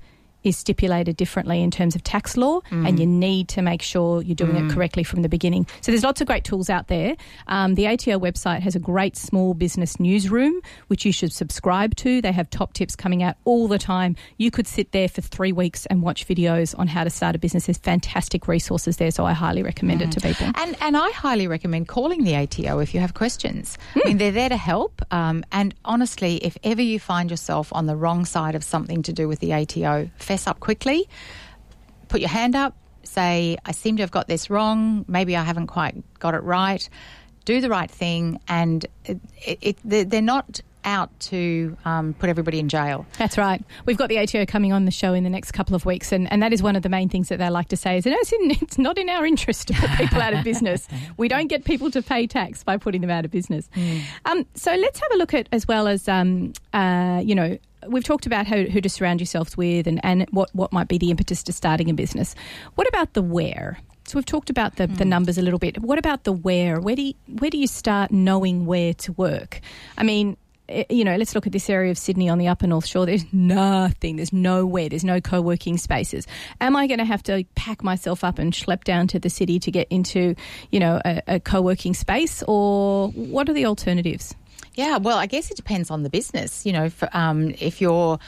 [0.43, 4.35] is stipulated differently in terms of tax law, and you need to make sure you're
[4.35, 5.67] doing it correctly from the beginning.
[5.81, 7.15] So there's lots of great tools out there.
[7.47, 12.21] Um, the ATO website has a great small business newsroom, which you should subscribe to.
[12.21, 14.15] They have top tips coming out all the time.
[14.37, 17.39] You could sit there for three weeks and watch videos on how to start a
[17.39, 17.65] business.
[17.67, 20.51] There's fantastic resources there, so I highly recommend it to people.
[20.55, 23.77] And and I highly recommend calling the ATO if you have questions.
[23.95, 25.01] I mean, they're there to help.
[25.11, 29.13] Um, and honestly, if ever you find yourself on the wrong side of something to
[29.13, 31.07] do with the ATO, fess up quickly.
[32.07, 32.75] Put your hand up.
[33.03, 35.05] Say, I seem to have got this wrong.
[35.07, 36.87] Maybe I haven't quite got it right.
[37.45, 42.67] Do the right thing, and it, it, they're not out to um, put everybody in
[42.67, 43.05] jail.
[43.19, 43.63] That's right.
[43.85, 46.31] We've got the ATO coming on the show in the next couple of weeks, and,
[46.31, 48.31] and that is one of the main things that they like to say is, it's,
[48.31, 50.87] in, it's not in our interest to put people out of business.
[51.17, 53.69] We don't get people to pay tax by putting them out of business.
[54.25, 58.03] Um, so let's have a look at as well as, um, uh, you know, we've
[58.03, 61.11] talked about how, who to surround yourselves with and, and what, what might be the
[61.11, 62.35] impetus to starting a business.
[62.75, 63.79] What about the where?
[64.05, 65.81] So we've talked about the, the numbers a little bit.
[65.81, 66.79] What about the where?
[66.79, 69.61] Where do you, where do you start knowing where to work?
[69.97, 70.35] I mean,
[70.67, 73.05] eh, you know, let's look at this area of Sydney on the upper North Shore.
[73.05, 74.17] There's nothing.
[74.17, 74.89] There's nowhere.
[74.89, 76.27] There's no co-working spaces.
[76.59, 79.57] Am I going to have to pack myself up and schlep down to the city
[79.59, 80.35] to get into,
[80.69, 84.35] you know, a, a co-working space, or what are the alternatives?
[84.75, 86.65] Yeah, well, I guess it depends on the business.
[86.65, 88.19] You know, for, um, if you're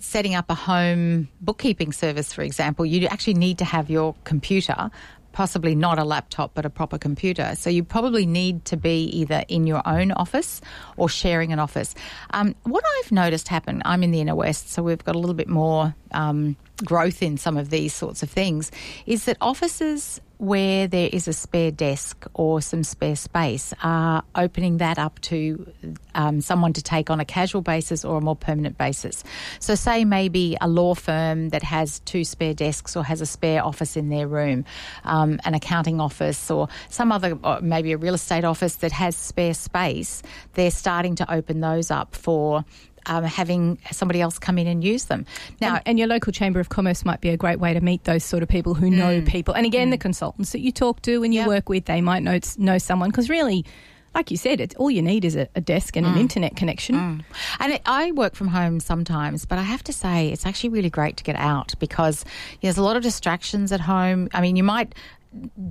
[0.00, 4.90] setting up a home bookkeeping service, for example, you actually need to have your computer.
[5.30, 7.54] Possibly not a laptop, but a proper computer.
[7.54, 10.60] So you probably need to be either in your own office
[10.98, 11.94] or sharing an office.
[12.30, 15.34] Um, what I've noticed happen, I'm in the inner west, so we've got a little
[15.34, 18.70] bit more um, growth in some of these sorts of things,
[19.06, 24.78] is that offices where there is a spare desk or some spare space are opening
[24.78, 25.72] that up to
[26.16, 29.22] um, someone to take on a casual basis or a more permanent basis.
[29.60, 33.64] So, say maybe a law firm that has two spare desks or has a spare
[33.64, 34.64] office in their room,
[35.04, 39.14] um, an accounting office, or some other, or maybe a real estate office that has
[39.14, 40.24] spare space,
[40.54, 42.64] they're starting to open those up for
[43.06, 45.26] um, having somebody else come in and use them.
[45.60, 48.04] Now, and, and your local chamber of commerce might be a great way to meet
[48.04, 49.26] those sort of people who know mm.
[49.26, 49.54] people.
[49.54, 50.02] And again, the mm.
[50.02, 51.48] consultants that you talk to and you Yeah.
[51.48, 53.64] work with, they might know know someone because really.
[54.14, 56.20] Like you said, it's all you need is a, a desk and an mm.
[56.20, 57.24] internet connection.
[57.58, 60.90] And it, I work from home sometimes, but I have to say it's actually really
[60.90, 62.26] great to get out because
[62.60, 64.28] there's a lot of distractions at home.
[64.34, 64.94] I mean, you might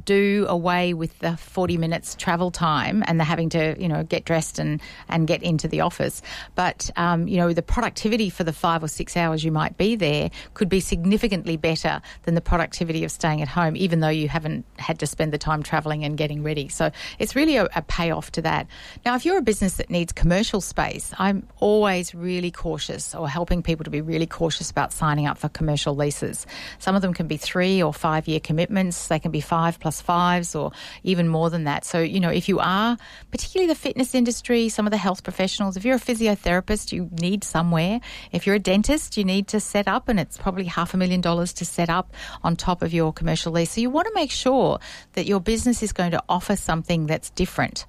[0.03, 4.25] do away with the 40 minutes travel time and the having to, you know, get
[4.25, 6.21] dressed and, and get into the office.
[6.55, 9.95] But, um, you know, the productivity for the five or six hours you might be
[9.95, 14.27] there could be significantly better than the productivity of staying at home, even though you
[14.27, 16.67] haven't had to spend the time traveling and getting ready.
[16.67, 18.67] So it's really a, a payoff to that.
[19.05, 23.61] Now, if you're a business that needs commercial space, I'm always really cautious or helping
[23.61, 26.47] people to be really cautious about signing up for commercial leases.
[26.79, 29.07] Some of them can be three or five year commitments.
[29.07, 30.71] They can be five plus fives or
[31.03, 31.83] even more than that.
[31.83, 32.97] So, you know, if you are,
[33.31, 37.43] particularly the fitness industry, some of the health professionals, if you're a physiotherapist, you need
[37.43, 37.99] somewhere.
[38.31, 41.19] If you're a dentist, you need to set up, and it's probably half a million
[41.19, 43.71] dollars to set up on top of your commercial lease.
[43.71, 44.79] So you want to make sure
[45.15, 47.85] that your business is going to offer something that's different.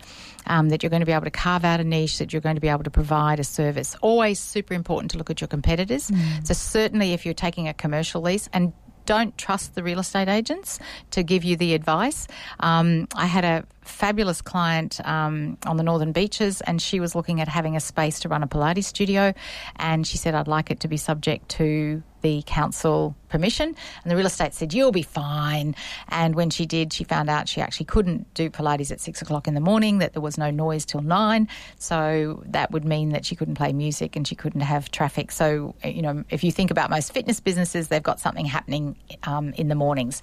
[0.49, 2.57] Um, that you're going to be able to carve out a niche, that you're going
[2.57, 3.95] to be able to provide a service.
[4.03, 6.11] Always super important to look at your competitors.
[6.43, 8.73] So, certainly, if you're taking a commercial lease, and
[9.07, 10.79] don't trust the real estate agents
[11.11, 12.29] to give you the advice.
[12.61, 17.41] Um, I had a fabulous client um, on the Northern Beaches, and she was looking
[17.41, 19.35] at having a space to run a Pilates studio.
[19.77, 23.75] And she said, I'd like it to be subject to the council permission.
[24.03, 25.75] And the real estate said, You'll be fine.
[26.09, 29.47] And when she did, she found out she actually couldn't do Pilates at six o'clock
[29.47, 31.49] in the morning, that there was no noise till nine.
[31.79, 35.33] So that would mean that she couldn't play music and she couldn't have traffic.
[35.33, 39.53] So, you know, if you think about most fitness businesses, they've got something happening um,
[39.55, 40.23] in the mornings.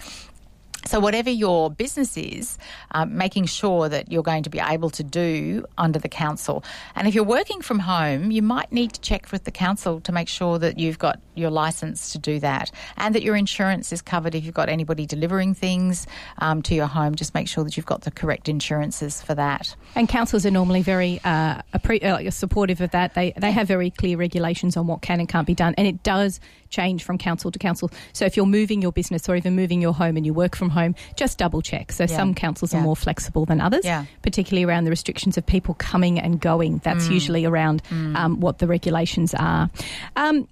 [0.86, 2.58] So, whatever your business is,
[2.92, 6.63] um, making sure that you're going to be able to do under the council.
[6.96, 10.12] And if you're working from home, you might need to check with the council to
[10.12, 14.02] make sure that you've got your license to do that and that your insurance is
[14.02, 16.08] covered if you've got anybody delivering things
[16.39, 17.15] um, to your home.
[17.15, 19.76] Just make sure that you've got the correct insurances for that.
[19.96, 23.15] And councils are normally very uh, appre- uh, supportive of that.
[23.15, 26.04] They they have very clear regulations on what can and can't be done, and it
[26.04, 26.39] does
[26.70, 27.92] change from council to council.
[28.13, 30.69] So if you're moving your business or even moving your home and you work from
[30.70, 31.92] home, just double check.
[31.92, 32.16] So Yeah.
[32.18, 34.06] some councils are more flexible than others, Yeah.
[34.22, 36.80] particularly around the restrictions of people coming and going.
[36.84, 37.12] That's Mm.
[37.14, 37.82] usually around
[38.16, 39.70] um, what the regulations are.
[40.16, 40.48] Um,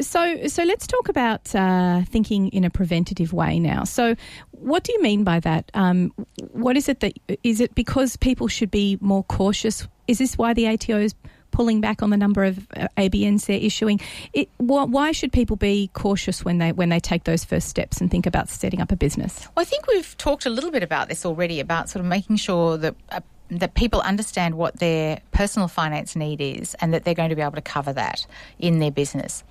[0.00, 3.84] so, so let's talk about uh, thinking in a preventative way now.
[3.84, 4.14] So,
[4.50, 5.70] what do you mean by that?
[5.72, 6.12] Um,
[6.52, 9.88] what is it that is it because people should be more cautious?
[10.06, 11.14] Is this why the ATO is
[11.56, 13.98] pulling back on the number of uh, ABNs they're issuing.
[14.34, 17.98] It, wh- why should people be cautious when they when they take those first steps
[17.98, 19.48] and think about setting up a business?
[19.56, 22.36] Well, I think we've talked a little bit about this already about sort of making
[22.36, 22.94] sure that.
[23.08, 27.36] Uh, that people understand what their personal finance need is and that they're going to
[27.36, 28.26] be able to cover that
[28.58, 29.44] in their business.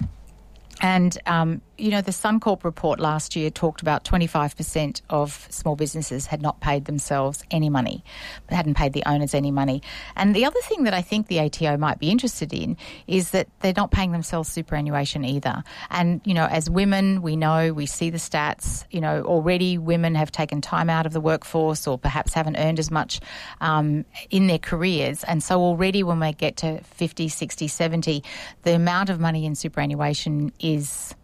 [0.81, 6.27] And um, you know, the Suncorp report last year talked about 25% of small businesses
[6.27, 8.03] had not paid themselves any money,
[8.49, 9.81] hadn't paid the owners any money.
[10.15, 13.47] And the other thing that I think the ATO might be interested in is that
[13.59, 15.63] they're not paying themselves superannuation either.
[15.89, 20.15] And, you know, as women, we know, we see the stats, you know, already women
[20.15, 23.19] have taken time out of the workforce or perhaps haven't earned as much
[23.59, 25.23] um, in their careers.
[25.25, 28.23] And so already when we get to 50, 60, 70,
[28.63, 31.15] the amount of money in superannuation is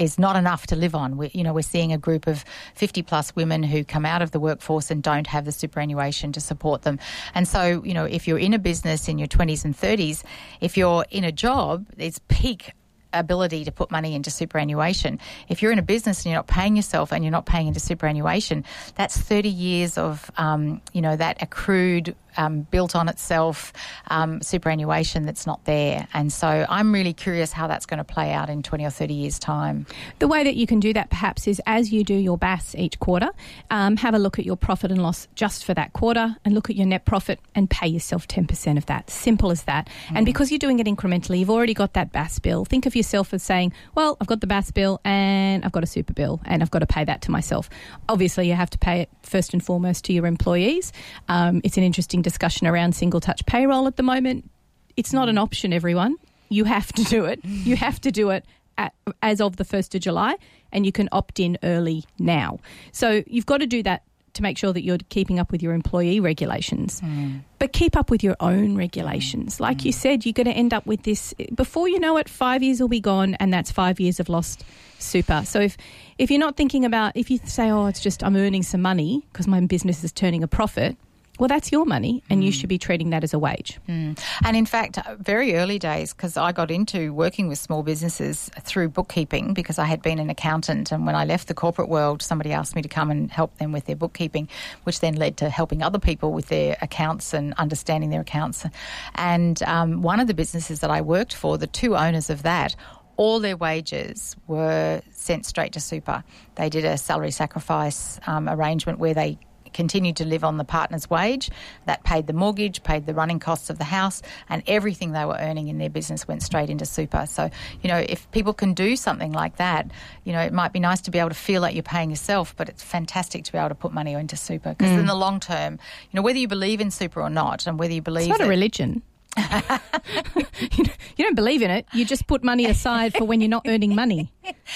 [0.00, 1.18] is not enough to live on.
[1.18, 4.30] We, you know, we're seeing a group of 50 plus women who come out of
[4.30, 6.98] the workforce and don't have the superannuation to support them.
[7.34, 10.24] And so, you know, if you're in a business in your 20s and 30s,
[10.62, 12.72] if you're in a job, it's peak
[13.12, 15.18] ability to put money into superannuation.
[15.48, 17.80] If you're in a business and you're not paying yourself and you're not paying into
[17.80, 23.72] superannuation, that's 30 years of, um, you know, that accrued um, built on itself
[24.08, 26.06] um, superannuation that's not there.
[26.12, 29.14] And so I'm really curious how that's going to play out in 20 or 30
[29.14, 29.86] years' time.
[30.18, 32.98] The way that you can do that perhaps is as you do your BAS each
[32.98, 33.30] quarter,
[33.70, 36.70] um, have a look at your profit and loss just for that quarter and look
[36.70, 39.10] at your net profit and pay yourself 10% of that.
[39.10, 39.88] Simple as that.
[40.08, 40.16] Mm.
[40.16, 42.64] And because you're doing it incrementally, you've already got that BAS bill.
[42.64, 45.86] Think of yourself as saying, well, I've got the BAS bill and I've got a
[45.86, 47.68] super bill and I've got to pay that to myself.
[48.08, 50.92] Obviously, you have to pay it first and foremost to your employees.
[51.28, 54.50] Um, it's an interesting discussion around single touch payroll at the moment.
[54.96, 56.16] It's not an option, everyone.
[56.48, 57.44] You have to do it.
[57.44, 58.44] You have to do it
[58.76, 60.36] at, as of the 1st of July,
[60.72, 62.58] and you can opt in early now.
[62.92, 64.02] So you've got to do that
[64.34, 67.00] to make sure that you're keeping up with your employee regulations.
[67.00, 67.40] Mm.
[67.58, 69.60] But keep up with your own regulations.
[69.60, 69.86] Like mm.
[69.86, 72.80] you said, you're going to end up with this before you know it, five years
[72.80, 74.64] will be gone, and that's five years of lost
[74.98, 75.42] super.
[75.44, 75.76] So if
[76.18, 79.24] if you're not thinking about if you say, oh, it's just I'm earning some money
[79.32, 80.96] because my business is turning a profit,
[81.40, 82.44] well, that's your money, and mm.
[82.44, 83.80] you should be treating that as a wage.
[83.88, 84.22] Mm.
[84.44, 88.50] And in fact, uh, very early days, because I got into working with small businesses
[88.60, 90.92] through bookkeeping because I had been an accountant.
[90.92, 93.72] And when I left the corporate world, somebody asked me to come and help them
[93.72, 94.50] with their bookkeeping,
[94.82, 98.66] which then led to helping other people with their accounts and understanding their accounts.
[99.14, 102.76] And um, one of the businesses that I worked for, the two owners of that,
[103.16, 106.22] all their wages were sent straight to super.
[106.56, 109.38] They did a salary sacrifice um, arrangement where they
[109.72, 111.50] continued to live on the partner's wage.
[111.86, 115.36] That paid the mortgage, paid the running costs of the house, and everything they were
[115.38, 117.26] earning in their business went straight into super.
[117.26, 117.50] So,
[117.82, 119.90] you know, if people can do something like that,
[120.24, 122.54] you know, it might be nice to be able to feel like you're paying yourself,
[122.56, 125.00] but it's fantastic to be able to put money into super because mm.
[125.00, 127.92] in the long term, you know, whether you believe in super or not, and whether
[127.92, 129.02] you believe it's not a religion.
[130.76, 131.86] you don't believe in it.
[131.92, 134.32] You just put money aside for when you're not earning money.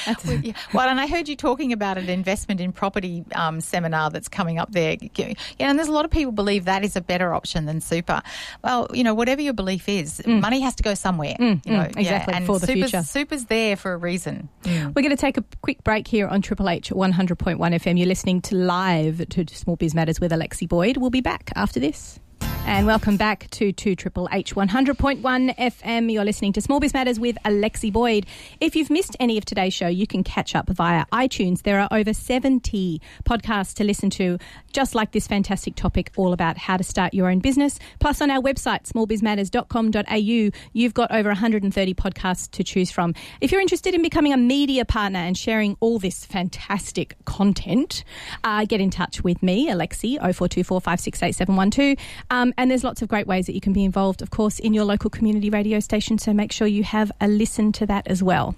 [0.06, 0.52] Well, yeah.
[0.72, 4.58] well, and I heard you talking about an investment in property um, seminar that's coming
[4.58, 4.96] up there.
[5.16, 8.22] Yeah, and there's a lot of people believe that is a better option than super.
[8.62, 10.40] Well, you know, whatever your belief is, mm.
[10.40, 11.34] money has to go somewhere.
[11.38, 13.02] Mm, you know, mm, exactly yeah, and for the super's, future.
[13.02, 14.48] Super's there for a reason.
[14.62, 14.94] Mm.
[14.94, 17.98] We're going to take a quick break here on Triple H 100.1 FM.
[17.98, 20.96] You're listening to live to Small Biz Matters with Alexi Boyd.
[20.98, 22.20] We'll be back after this.
[22.66, 26.10] And welcome back to 2 Triple H 100.1 FM.
[26.10, 28.24] You're listening to Small Biz Matters with Alexi Boyd.
[28.58, 31.62] If you've missed any of today's show, you can catch up via iTunes.
[31.62, 34.38] There are over 70 podcasts to listen to,
[34.72, 37.78] just like this fantastic topic all about how to start your own business.
[38.00, 43.14] Plus, on our website, smallbizmatters.com.au, you've got over 130 podcasts to choose from.
[43.42, 48.04] If you're interested in becoming a media partner and sharing all this fantastic content,
[48.42, 51.34] uh, get in touch with me, Alexi, 0424 568
[52.30, 54.74] um, and there's lots of great ways that you can be involved, of course, in
[54.74, 56.18] your local community radio station.
[56.18, 58.54] So make sure you have a listen to that as well.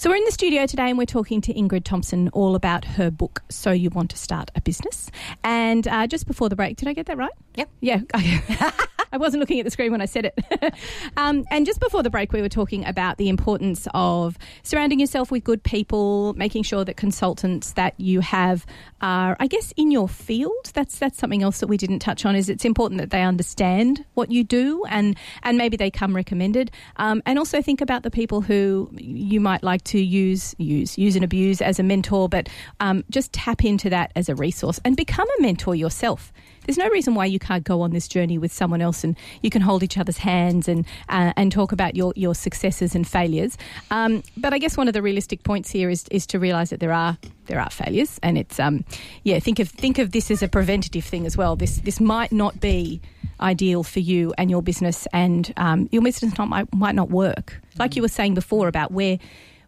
[0.00, 3.10] So we're in the studio today and we're talking to Ingrid Thompson all about her
[3.10, 5.10] book, So You Want to Start a Business.
[5.44, 7.30] And uh, just before the break, did I get that right?
[7.56, 7.68] Yep.
[7.82, 8.00] Yeah.
[9.12, 10.74] I wasn't looking at the screen when I said it.
[11.16, 15.30] um, and just before the break, we were talking about the importance of surrounding yourself
[15.30, 18.64] with good people, making sure that consultants that you have
[19.00, 20.70] are, I guess, in your field.
[20.74, 22.36] That's that's something else that we didn't touch on.
[22.36, 26.70] Is it's important that they understand what you do and and maybe they come recommended.
[26.96, 31.14] Um, and also think about the people who you might like to use use use
[31.14, 32.48] and abuse as a mentor, but
[32.80, 36.32] um, just tap into that as a resource and become a mentor yourself
[36.66, 39.50] there's no reason why you can't go on this journey with someone else and you
[39.50, 43.56] can hold each other's hands and uh, and talk about your, your successes and failures.
[43.90, 46.80] Um, but I guess one of the realistic points here is is to realise that
[46.80, 48.84] there are there are failures, and it's um
[49.24, 51.56] yeah think of think of this as a preventative thing as well.
[51.56, 53.00] This this might not be
[53.40, 57.60] ideal for you and your business, and um, your business not, might, might not work.
[57.78, 59.18] Like you were saying before about where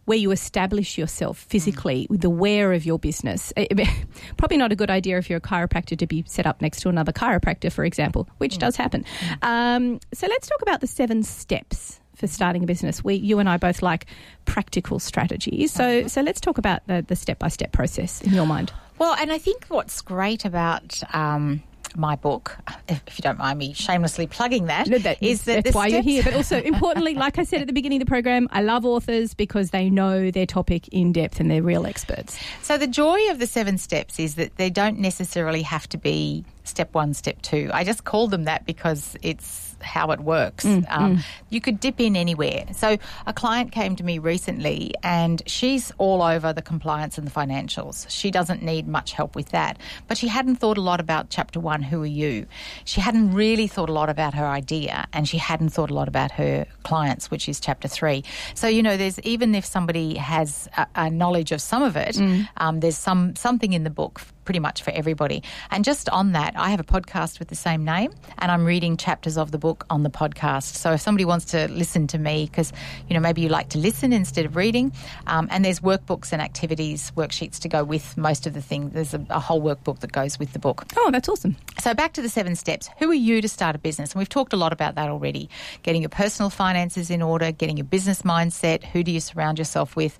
[0.05, 3.53] where you establish yourself physically with the where of your business.
[4.37, 6.89] Probably not a good idea if you're a chiropractor to be set up next to
[6.89, 9.05] another chiropractor, for example, which does happen.
[9.41, 13.03] Um, so let's talk about the seven steps for starting a business.
[13.03, 14.05] We, you and I both like
[14.45, 15.71] practical strategies.
[15.71, 18.71] So, so let's talk about the, the step-by-step process in your mind.
[18.99, 21.63] Well, and I think what's great about um,
[21.97, 25.63] my book, if, if you don't mind me shamelessly plugging that, No, that- is that
[25.63, 26.23] that's why you're here.
[26.23, 29.33] But also, importantly, like I said at the beginning of the program, I love authors
[29.33, 32.37] because they know their topic in depth and they're real experts.
[32.61, 36.43] So the joy of the seven steps is that they don't necessarily have to be
[36.63, 37.69] step one, step two.
[37.73, 40.65] I just call them that because it's how it works.
[40.65, 42.65] um, You could dip in anywhere.
[42.73, 47.31] So a client came to me recently and she's all over the compliance and the
[47.31, 48.05] financials.
[48.09, 49.77] She doesn't need much help with that.
[50.07, 52.45] But she hadn't thought a lot about chapter one, who are you?
[52.85, 56.07] She hadn't really thought a lot about her idea and she hadn't thought a lot
[56.07, 58.23] about her clients, which is chapter three.
[58.55, 62.17] So, you know, there's even if somebody has a, a knowledge of some of it,
[62.57, 65.43] um, there's some something in the book pretty much for everybody.
[65.71, 68.97] And just on that, I have a podcast with the same name, and I'm reading
[68.97, 70.75] chapters of the book on the podcast.
[70.75, 72.71] So if somebody wants to listen to me, because
[73.07, 74.91] you know maybe you like to listen instead of reading,
[75.27, 78.93] um, and there's workbooks and activities, worksheets to go with most of the things.
[78.93, 80.83] There's a, a whole workbook that goes with the book.
[80.97, 81.55] Oh, that's awesome.
[81.79, 82.89] So back to the seven steps.
[82.99, 84.13] Who are you to start a business?
[84.13, 85.49] And we've talked a lot about that already.
[85.83, 89.95] Getting your personal finances in order, getting your business mindset, who do you surround yourself
[89.95, 90.15] with?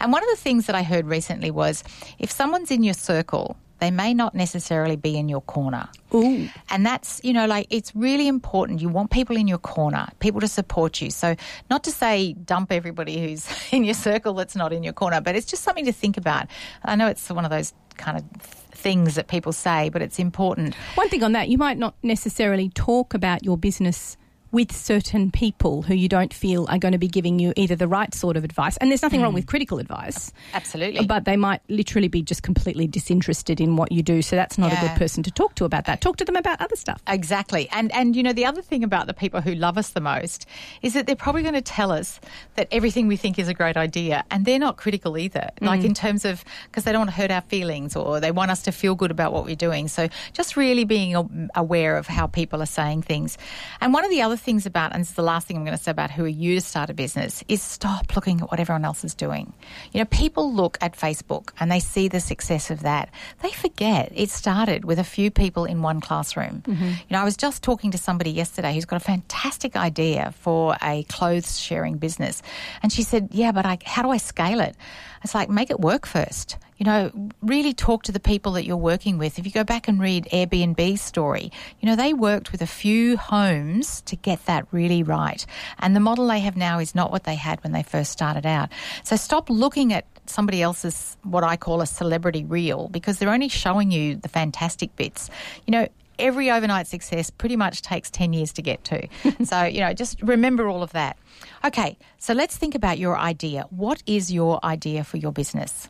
[0.00, 1.84] And one of the things that I heard recently was
[2.18, 5.88] if someone's in your circle, they may not necessarily be in your corner.
[6.14, 6.48] Ooh.
[6.70, 8.80] And that's, you know, like it's really important.
[8.80, 11.10] You want people in your corner, people to support you.
[11.10, 11.36] So,
[11.70, 15.36] not to say dump everybody who's in your circle that's not in your corner, but
[15.36, 16.46] it's just something to think about.
[16.84, 20.74] I know it's one of those kind of things that people say, but it's important.
[20.94, 24.16] One thing on that, you might not necessarily talk about your business
[24.50, 27.88] with certain people who you don't feel are going to be giving you either the
[27.88, 29.36] right sort of advice, and there's nothing wrong mm.
[29.36, 31.06] with critical advice, Absolutely.
[31.06, 34.22] but they might literally be just completely disinterested in what you do.
[34.22, 36.00] So that's not a good person to talk to about that.
[36.00, 37.02] Talk to them about other stuff.
[37.06, 37.68] Exactly.
[37.72, 40.46] And and you know the other thing about the people who love us the most
[40.82, 42.20] is that they're probably going to tell us
[42.56, 45.50] that everything we think is a great idea and they're not critical either.
[45.60, 45.86] Like mm.
[45.86, 48.62] in terms of because they don't want to hurt our feelings or they want us
[48.62, 49.88] to feel good about what we're doing.
[49.88, 53.36] So just really being aware of how people are saying things.
[53.80, 55.76] And one of the other things about and this is the last thing I'm going
[55.76, 58.60] to say about who are you to start a business is stop looking at what
[58.60, 59.52] everyone else is doing.
[59.92, 63.10] You know, people look at Facebook and they see the success of that.
[63.42, 66.62] They forget it started with a few people in one classroom.
[66.66, 66.84] Mm-hmm.
[66.84, 70.76] You know, I was just talking to somebody yesterday who's got a fantastic idea for
[70.82, 72.42] a clothes sharing business.
[72.82, 74.76] And she said, Yeah, but I, how do I scale it?
[75.22, 76.56] It's like, make it work first.
[76.78, 79.38] You know, really talk to the people that you're working with.
[79.38, 83.16] If you go back and read Airbnb's story, you know, they worked with a few
[83.16, 85.44] homes to get that really right.
[85.78, 88.46] And the model they have now is not what they had when they first started
[88.46, 88.70] out.
[89.04, 93.48] So stop looking at somebody else's, what I call a celebrity reel, because they're only
[93.48, 95.30] showing you the fantastic bits.
[95.66, 99.08] You know, every overnight success pretty much takes 10 years to get to.
[99.44, 101.16] so, you know, just remember all of that.
[101.64, 103.66] Okay, so let's think about your idea.
[103.70, 105.88] What is your idea for your business?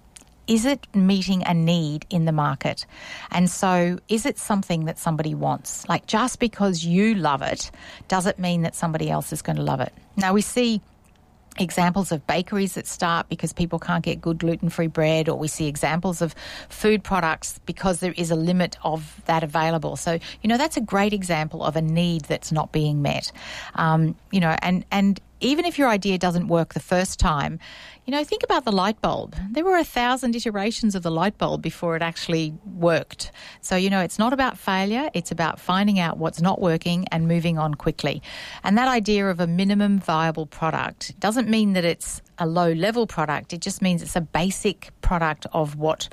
[0.48, 2.86] Is it meeting a need in the market?
[3.30, 5.86] And so, is it something that somebody wants?
[5.88, 7.70] Like, just because you love it,
[8.08, 9.92] does it mean that somebody else is going to love it?
[10.16, 10.80] Now, we see
[11.60, 15.48] examples of bakeries that start because people can't get good gluten free bread, or we
[15.48, 16.34] see examples of
[16.68, 19.96] food products because there is a limit of that available.
[19.96, 23.32] So, you know, that's a great example of a need that's not being met.
[23.74, 27.58] Um, you know, and, and even if your idea doesn't work the first time,
[28.08, 29.36] you know, think about the light bulb.
[29.50, 33.32] There were a thousand iterations of the light bulb before it actually worked.
[33.60, 37.28] So, you know, it's not about failure, it's about finding out what's not working and
[37.28, 38.22] moving on quickly.
[38.64, 43.06] And that idea of a minimum viable product doesn't mean that it's a low level
[43.06, 46.08] product, it just means it's a basic product of what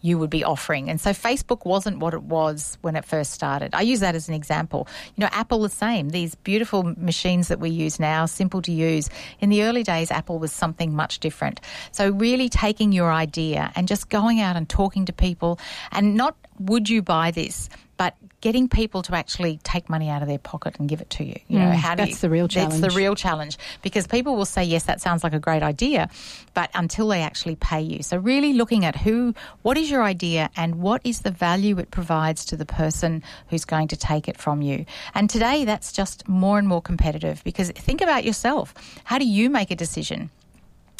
[0.00, 0.88] you would be offering.
[0.88, 3.74] And so Facebook wasn't what it was when it first started.
[3.74, 4.86] I use that as an example.
[5.16, 6.10] You know, Apple the same.
[6.10, 9.08] These beautiful machines that we use now, simple to use.
[9.40, 11.60] In the early days, Apple was something much different.
[11.90, 15.58] So really taking your idea and just going out and talking to people
[15.92, 17.68] and not would you buy this,
[17.98, 21.24] but getting people to actually take money out of their pocket and give it to
[21.24, 21.34] you.
[21.48, 22.80] You know, Mm, how do that's you, the real challenge.
[22.80, 26.08] That's the real challenge because people will say, yes, that sounds like a great idea,
[26.54, 28.02] but until they actually pay you.
[28.04, 31.90] So really looking at who, what is your idea and what is the value it
[31.90, 34.86] provides to the person who's going to take it from you.
[35.14, 38.72] And today that's just more and more competitive because think about yourself.
[39.04, 40.30] How do you make a decision?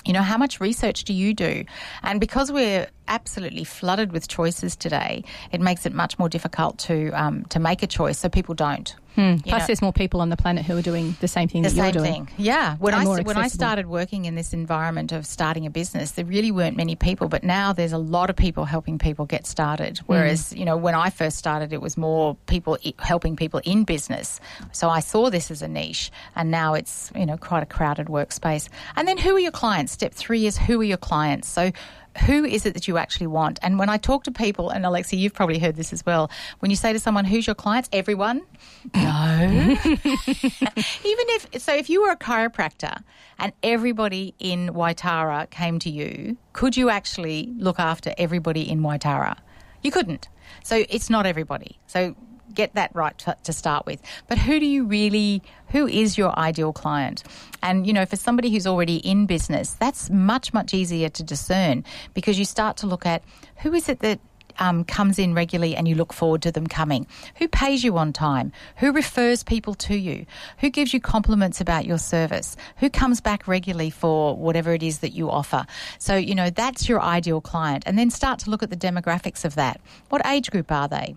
[0.05, 1.65] You know, how much research do you do?
[2.03, 7.11] And because we're absolutely flooded with choices today, it makes it much more difficult to
[7.11, 8.19] um, to make a choice.
[8.19, 8.95] So people don't.
[9.19, 9.43] Mm.
[9.45, 11.71] Plus, know, there's more people on the planet who are doing the same thing the
[11.71, 12.27] that same you're doing.
[12.27, 12.35] Thing.
[12.37, 12.77] Yeah.
[12.77, 16.53] When I when I started working in this environment of starting a business, there really
[16.53, 19.99] weren't many people, but now there's a lot of people helping people get started.
[20.07, 20.59] Whereas mm.
[20.59, 24.41] you know when I first started, it was more people helping people in business.
[24.71, 28.07] So I saw this as a niche, and now it's you know quite a crowded
[28.07, 28.69] workspace.
[28.95, 29.93] And then who are your clients?
[29.93, 31.49] Step three is who are your clients.
[31.49, 31.73] So
[32.19, 33.59] who is it that you actually want?
[33.63, 36.71] And when I talk to people, and Alexi, you've probably heard this as well, when
[36.71, 37.89] you say to someone, who's your clients?
[37.93, 38.43] Everyone?
[38.95, 39.77] No.
[39.85, 40.15] Even
[40.75, 43.03] if, so if you were a chiropractor
[43.39, 49.37] and everybody in Waitara came to you, could you actually look after everybody in Waitara?
[49.83, 50.29] You couldn't.
[50.65, 51.79] So it's not everybody.
[51.87, 52.17] So
[52.59, 54.03] get that right to, to, start with.
[54.27, 57.23] But who do you really, who is your ideal client?
[57.63, 61.85] And, you know, for somebody who's already in business, that's much, much easier to discern
[62.15, 63.23] because you start to look at
[63.59, 64.19] who is it that
[64.59, 67.07] um, comes in regularly and you look forward to them coming?
[67.37, 68.51] Who pays you on time?
[68.79, 70.27] Who refers people to you?
[70.59, 72.57] Who gives you compliments about your service?
[72.79, 75.65] Who comes back regularly for whatever it is that you offer?
[75.99, 77.85] So, you know, that's your ideal client.
[77.87, 79.81] And then start to look at the demographics of that.
[80.09, 81.15] What age group are they?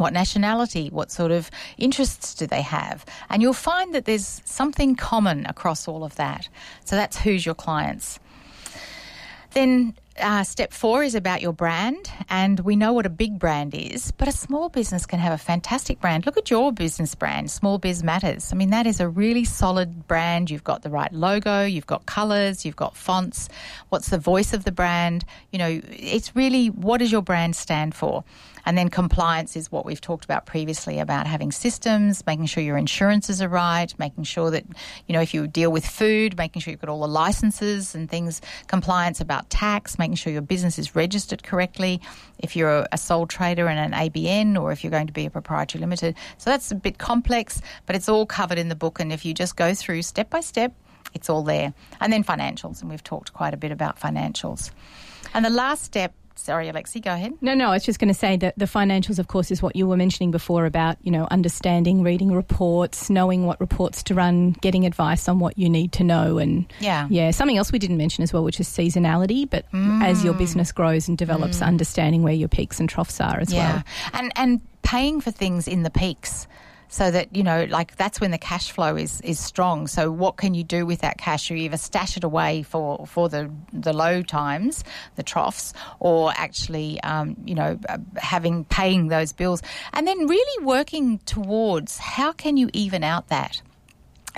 [0.00, 3.04] What nationality, what sort of interests do they have?
[3.28, 6.48] And you'll find that there's something common across all of that.
[6.84, 8.18] So that's who's your clients.
[9.52, 13.74] Then uh, step four is about your brand, and we know what a big brand
[13.74, 16.26] is, but a small business can have a fantastic brand.
[16.26, 18.52] Look at your business brand, Small Biz Matters.
[18.52, 20.50] I mean, that is a really solid brand.
[20.50, 23.48] You've got the right logo, you've got colours, you've got fonts.
[23.88, 25.24] What's the voice of the brand?
[25.52, 28.24] You know, it's really what does your brand stand for?
[28.70, 32.76] And then compliance is what we've talked about previously about having systems, making sure your
[32.76, 34.64] insurances are right, making sure that,
[35.08, 38.08] you know, if you deal with food, making sure you've got all the licenses and
[38.08, 42.00] things, compliance about tax, making sure your business is registered correctly,
[42.38, 45.30] if you're a sole trader and an ABN or if you're going to be a
[45.30, 46.14] proprietary limited.
[46.38, 49.00] So that's a bit complex, but it's all covered in the book.
[49.00, 50.72] And if you just go through step by step,
[51.12, 51.74] it's all there.
[52.00, 54.70] And then financials, and we've talked quite a bit about financials.
[55.34, 57.34] And the last step Sorry, Alexi, go ahead.
[57.40, 59.76] No, no, I was just going to say that the financials, of course, is what
[59.76, 64.52] you were mentioning before about, you know, understanding, reading reports, knowing what reports to run,
[64.52, 66.38] getting advice on what you need to know.
[66.38, 69.48] And yeah, yeah something else we didn't mention as well, which is seasonality.
[69.48, 70.02] But mm.
[70.02, 71.66] as your business grows and develops, mm.
[71.66, 73.74] understanding where your peaks and troughs are as yeah.
[73.74, 73.84] well.
[74.14, 76.46] And, and paying for things in the peaks
[76.90, 79.86] so that you know like that's when the cash flow is is strong.
[79.86, 81.48] So what can you do with that cash?
[81.48, 84.84] You either stash it away for for the the low times
[85.16, 89.62] the troughs or actually um, you know uh, having paying those bills.
[89.92, 93.62] And then really working towards how can you even out that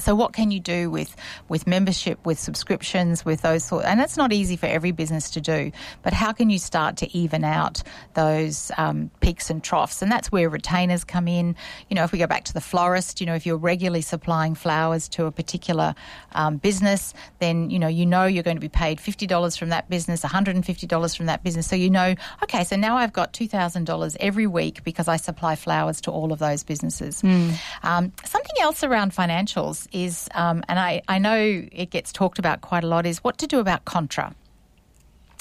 [0.01, 1.15] so what can you do with
[1.49, 5.41] with membership with subscriptions with those sort and that's not easy for every business to
[5.41, 5.71] do
[6.03, 7.83] but how can you start to even out
[8.15, 10.03] those um, peaks and troughs?
[10.03, 11.55] And that's where retainers come in.
[11.91, 14.55] You know if we go back to the florist you know if you're regularly supplying
[14.55, 15.95] flowers to a particular
[16.33, 19.91] um, business then you know you know you're going to be paid $50 from that
[19.91, 21.67] business $150 from that business.
[21.67, 26.01] So you know okay so now I've got $2,000 every week because I supply flowers
[26.03, 27.23] to all of those businesses.
[27.23, 27.55] Mm.
[27.83, 31.37] um, something else around financials is, um, and I, I know
[31.71, 34.35] it gets talked about quite a lot, is what to do about contra.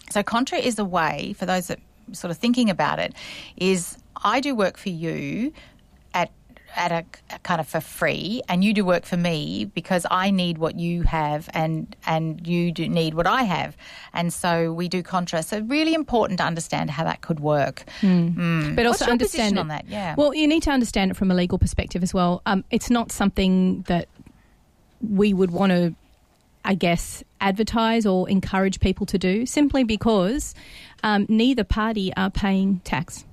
[0.09, 1.79] So contra is a way for those that
[2.11, 3.13] sort of thinking about it
[3.57, 5.53] is I do work for you
[6.13, 6.29] at
[6.75, 10.31] at a, a, kind of for free, and you do work for me because I
[10.31, 13.75] need what you have, and and you do need what I have,
[14.13, 15.43] and so we do contra.
[15.43, 17.83] So really important to understand how that could work.
[18.01, 18.35] Mm.
[18.35, 18.75] Mm.
[18.75, 19.85] But also understand it, on that.
[19.87, 20.15] Yeah.
[20.17, 22.41] Well, you need to understand it from a legal perspective as well.
[22.45, 24.07] Um, it's not something that
[25.01, 25.95] we would want to,
[26.63, 30.53] I guess, advertise or encourage people to do simply because
[31.03, 33.25] um, neither party are paying tax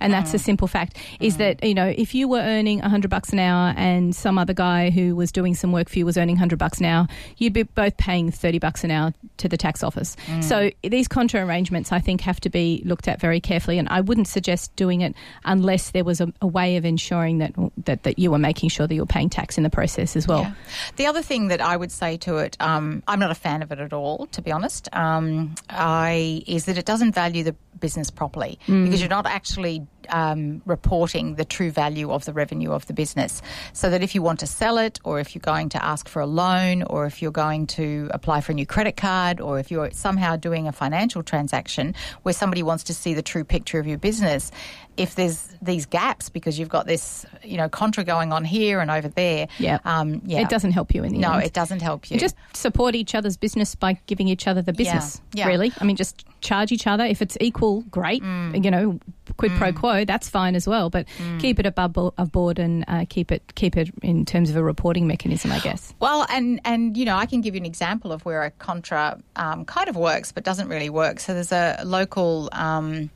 [0.00, 0.34] and that's mm.
[0.34, 0.96] a simple fact.
[1.20, 1.38] Is mm.
[1.38, 4.90] that you know if you were earning hundred bucks an hour and some other guy
[4.90, 7.62] who was doing some work for you was earning hundred bucks an hour, you'd be
[7.62, 10.16] both paying thirty bucks an hour to the tax office.
[10.26, 10.44] Mm.
[10.44, 14.00] So these contra arrangements, I think, have to be looked at very carefully, and I
[14.00, 17.52] wouldn't suggest doing it unless there was a, a way of ensuring that,
[17.84, 20.42] that that you were making sure that you're paying tax in the process as well.
[20.42, 20.52] Yeah.
[20.96, 23.72] The other thing that I would say to it, um, I'm not a fan of
[23.72, 24.88] it at all, to be honest.
[24.94, 28.84] Um, I is that it doesn't value the business properly mm.
[28.84, 33.42] because you're not actually um, reporting the true value of the revenue of the business.
[33.74, 36.20] So that if you want to sell it, or if you're going to ask for
[36.22, 39.70] a loan, or if you're going to apply for a new credit card, or if
[39.70, 43.86] you're somehow doing a financial transaction where somebody wants to see the true picture of
[43.86, 44.50] your business,
[44.96, 48.90] if there's these gaps because you've got this, you know, contra going on here and
[48.90, 49.78] over there, Yeah.
[49.84, 51.44] um, yeah, It doesn't help you in the No, end.
[51.44, 52.18] it doesn't help you.
[52.18, 55.20] Just support each other's business by giving each other the business.
[55.34, 55.46] yeah.
[55.46, 57.04] Really, I mean, just charge each other.
[57.04, 58.22] If it's equal, great.
[58.24, 58.64] Mm.
[58.64, 58.98] You know,
[59.36, 60.90] quid pro quo, that's fine as well.
[60.90, 61.06] But
[61.38, 64.62] keep it above bo- board and uh, keep it keep it in terms of a
[64.62, 65.94] reporting mechanism, I guess.
[66.00, 69.20] Well, and and you know, I can give you an example of where a contra
[69.36, 71.20] um, kind of works, but doesn't really work.
[71.20, 72.48] So there's a local.
[72.52, 73.10] Um,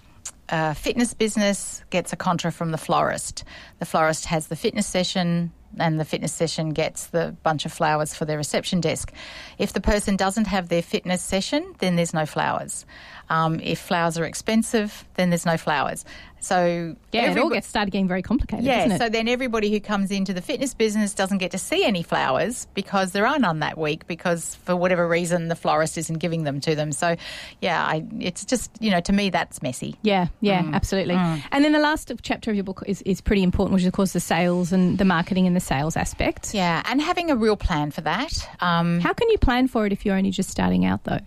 [0.48, 3.42] uh, fitness business gets a contra from the florist.
[3.78, 8.14] The florist has the fitness session, and the fitness session gets the bunch of flowers
[8.14, 9.12] for their reception desk.
[9.58, 12.84] If the person doesn't have their fitness session, then there's no flowers.
[13.30, 16.04] Um, if flowers are expensive, then there's no flowers.
[16.40, 20.10] So Yeah, it all gets started getting very complicated, yeah, so then everybody who comes
[20.10, 23.78] into the fitness business doesn't get to see any flowers because there are none that
[23.78, 26.90] week because for whatever reason the florist isn't giving them to them.
[26.90, 27.14] So,
[27.60, 29.94] yeah, I, it's just, you know, to me that's messy.
[30.02, 30.74] Yeah, yeah, Mm.
[30.74, 31.14] absolutely.
[31.14, 33.92] And then the last chapter of your book is, is pretty important, which is, of
[33.92, 36.52] course, the sales and the marketing and the sales aspect.
[36.54, 38.32] Yeah, and having a real plan for that.
[38.60, 41.20] Um, How can you plan for it if you're only just starting out, though?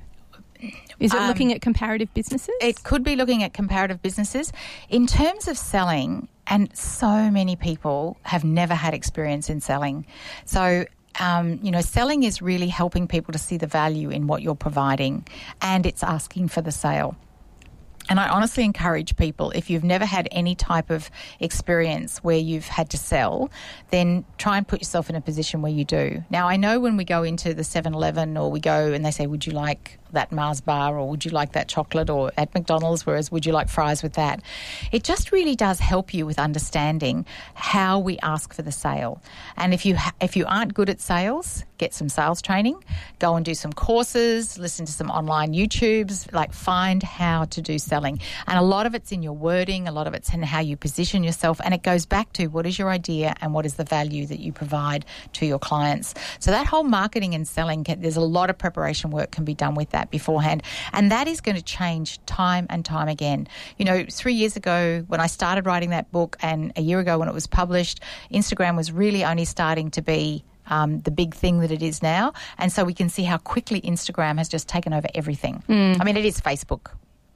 [1.00, 2.56] Is it Um, looking at comparative businesses?
[2.62, 4.52] It could be looking at comparative businesses.
[4.90, 10.06] In terms of selling, and so many people have never had experience in selling.
[10.46, 10.86] So,
[11.20, 14.56] um, you know, selling is really helping people to see the value in what you're
[14.56, 15.28] providing,
[15.62, 17.16] and it's asking for the sale.
[18.10, 22.68] And I honestly encourage people if you've never had any type of experience where you've
[22.68, 23.50] had to sell,
[23.90, 26.24] then try and put yourself in a position where you do.
[26.30, 29.12] Now, I know when we go into the 7 Eleven or we go and they
[29.12, 32.54] say, Would you like that Mars bar or would you like that chocolate or at
[32.54, 34.42] McDonald's, whereas would you like fries with that?
[34.92, 39.22] It just really does help you with understanding how we ask for the sale.
[39.58, 42.84] And if you, ha- if you aren't good at sales, get some sales training,
[43.20, 47.78] go and do some courses, listen to some online YouTubes, like find how to do
[47.96, 48.20] selling.
[48.46, 50.76] And a lot of it's in your wording, a lot of it's in how you
[50.76, 53.86] position yourself, and it goes back to what is your idea and what is the
[53.86, 55.06] value that you provide
[55.38, 56.14] to your clients.
[56.40, 59.54] So that whole marketing and selling, can, there's a lot of preparation work can be
[59.54, 63.48] done with that beforehand, and that is going to change time and time again.
[63.78, 67.18] You know, three years ago when I started writing that book, and a year ago
[67.20, 71.60] when it was published, Instagram was really only starting to be um, the big thing
[71.62, 72.34] that it is now.
[72.58, 75.64] And so we can see how quickly Instagram has just taken over everything.
[76.02, 76.92] I mean, it is Facebook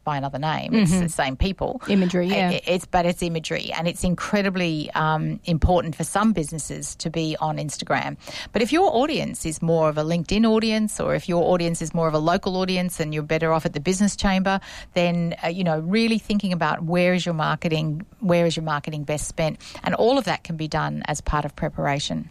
[0.10, 0.70] by another name.
[0.74, 1.72] It's the same people.
[1.88, 2.50] Imagery, yeah.
[2.56, 7.28] I- It's but it's imagery, and it's incredibly um, important for some businesses to be
[7.48, 8.12] on Instagram.
[8.54, 11.94] But if your audience is more of a LinkedIn audience, or if your audience is
[11.94, 14.60] more of a local audience, and you're better off at the business chamber,
[14.94, 17.88] then uh, you know really thinking about where is your marketing,
[18.32, 21.46] where is your marketing best spent, and all of that can be done as part
[21.46, 22.30] of preparation.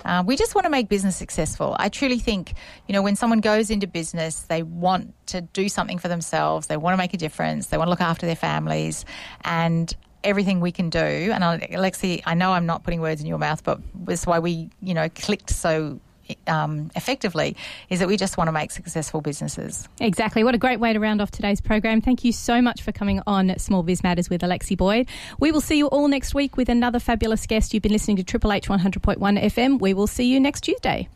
[0.04, 1.76] Uh, we just want to make business successful.
[1.78, 2.54] I truly think,
[2.88, 6.76] you know, when someone goes into business, they want to do something for themselves, they
[6.76, 9.04] want to make a difference, they want to look after their families,
[9.44, 9.94] and
[10.24, 10.98] everything we can do.
[10.98, 14.70] And Alexi, I know I'm not putting words in your mouth, but that's why we,
[14.80, 16.00] you know, clicked so
[16.46, 17.56] um, effectively
[17.90, 19.88] is that we just want to make successful businesses.
[20.00, 20.44] Exactly.
[20.44, 22.00] What a great way to round off today's program.
[22.00, 25.08] Thank you so much for coming on Small Biz Matters with Alexi Boyd.
[25.40, 27.74] We will see you all next week with another fabulous guest.
[27.74, 29.80] You've been listening to Triple H 100.1 FM.
[29.80, 31.08] We will see you next Tuesday.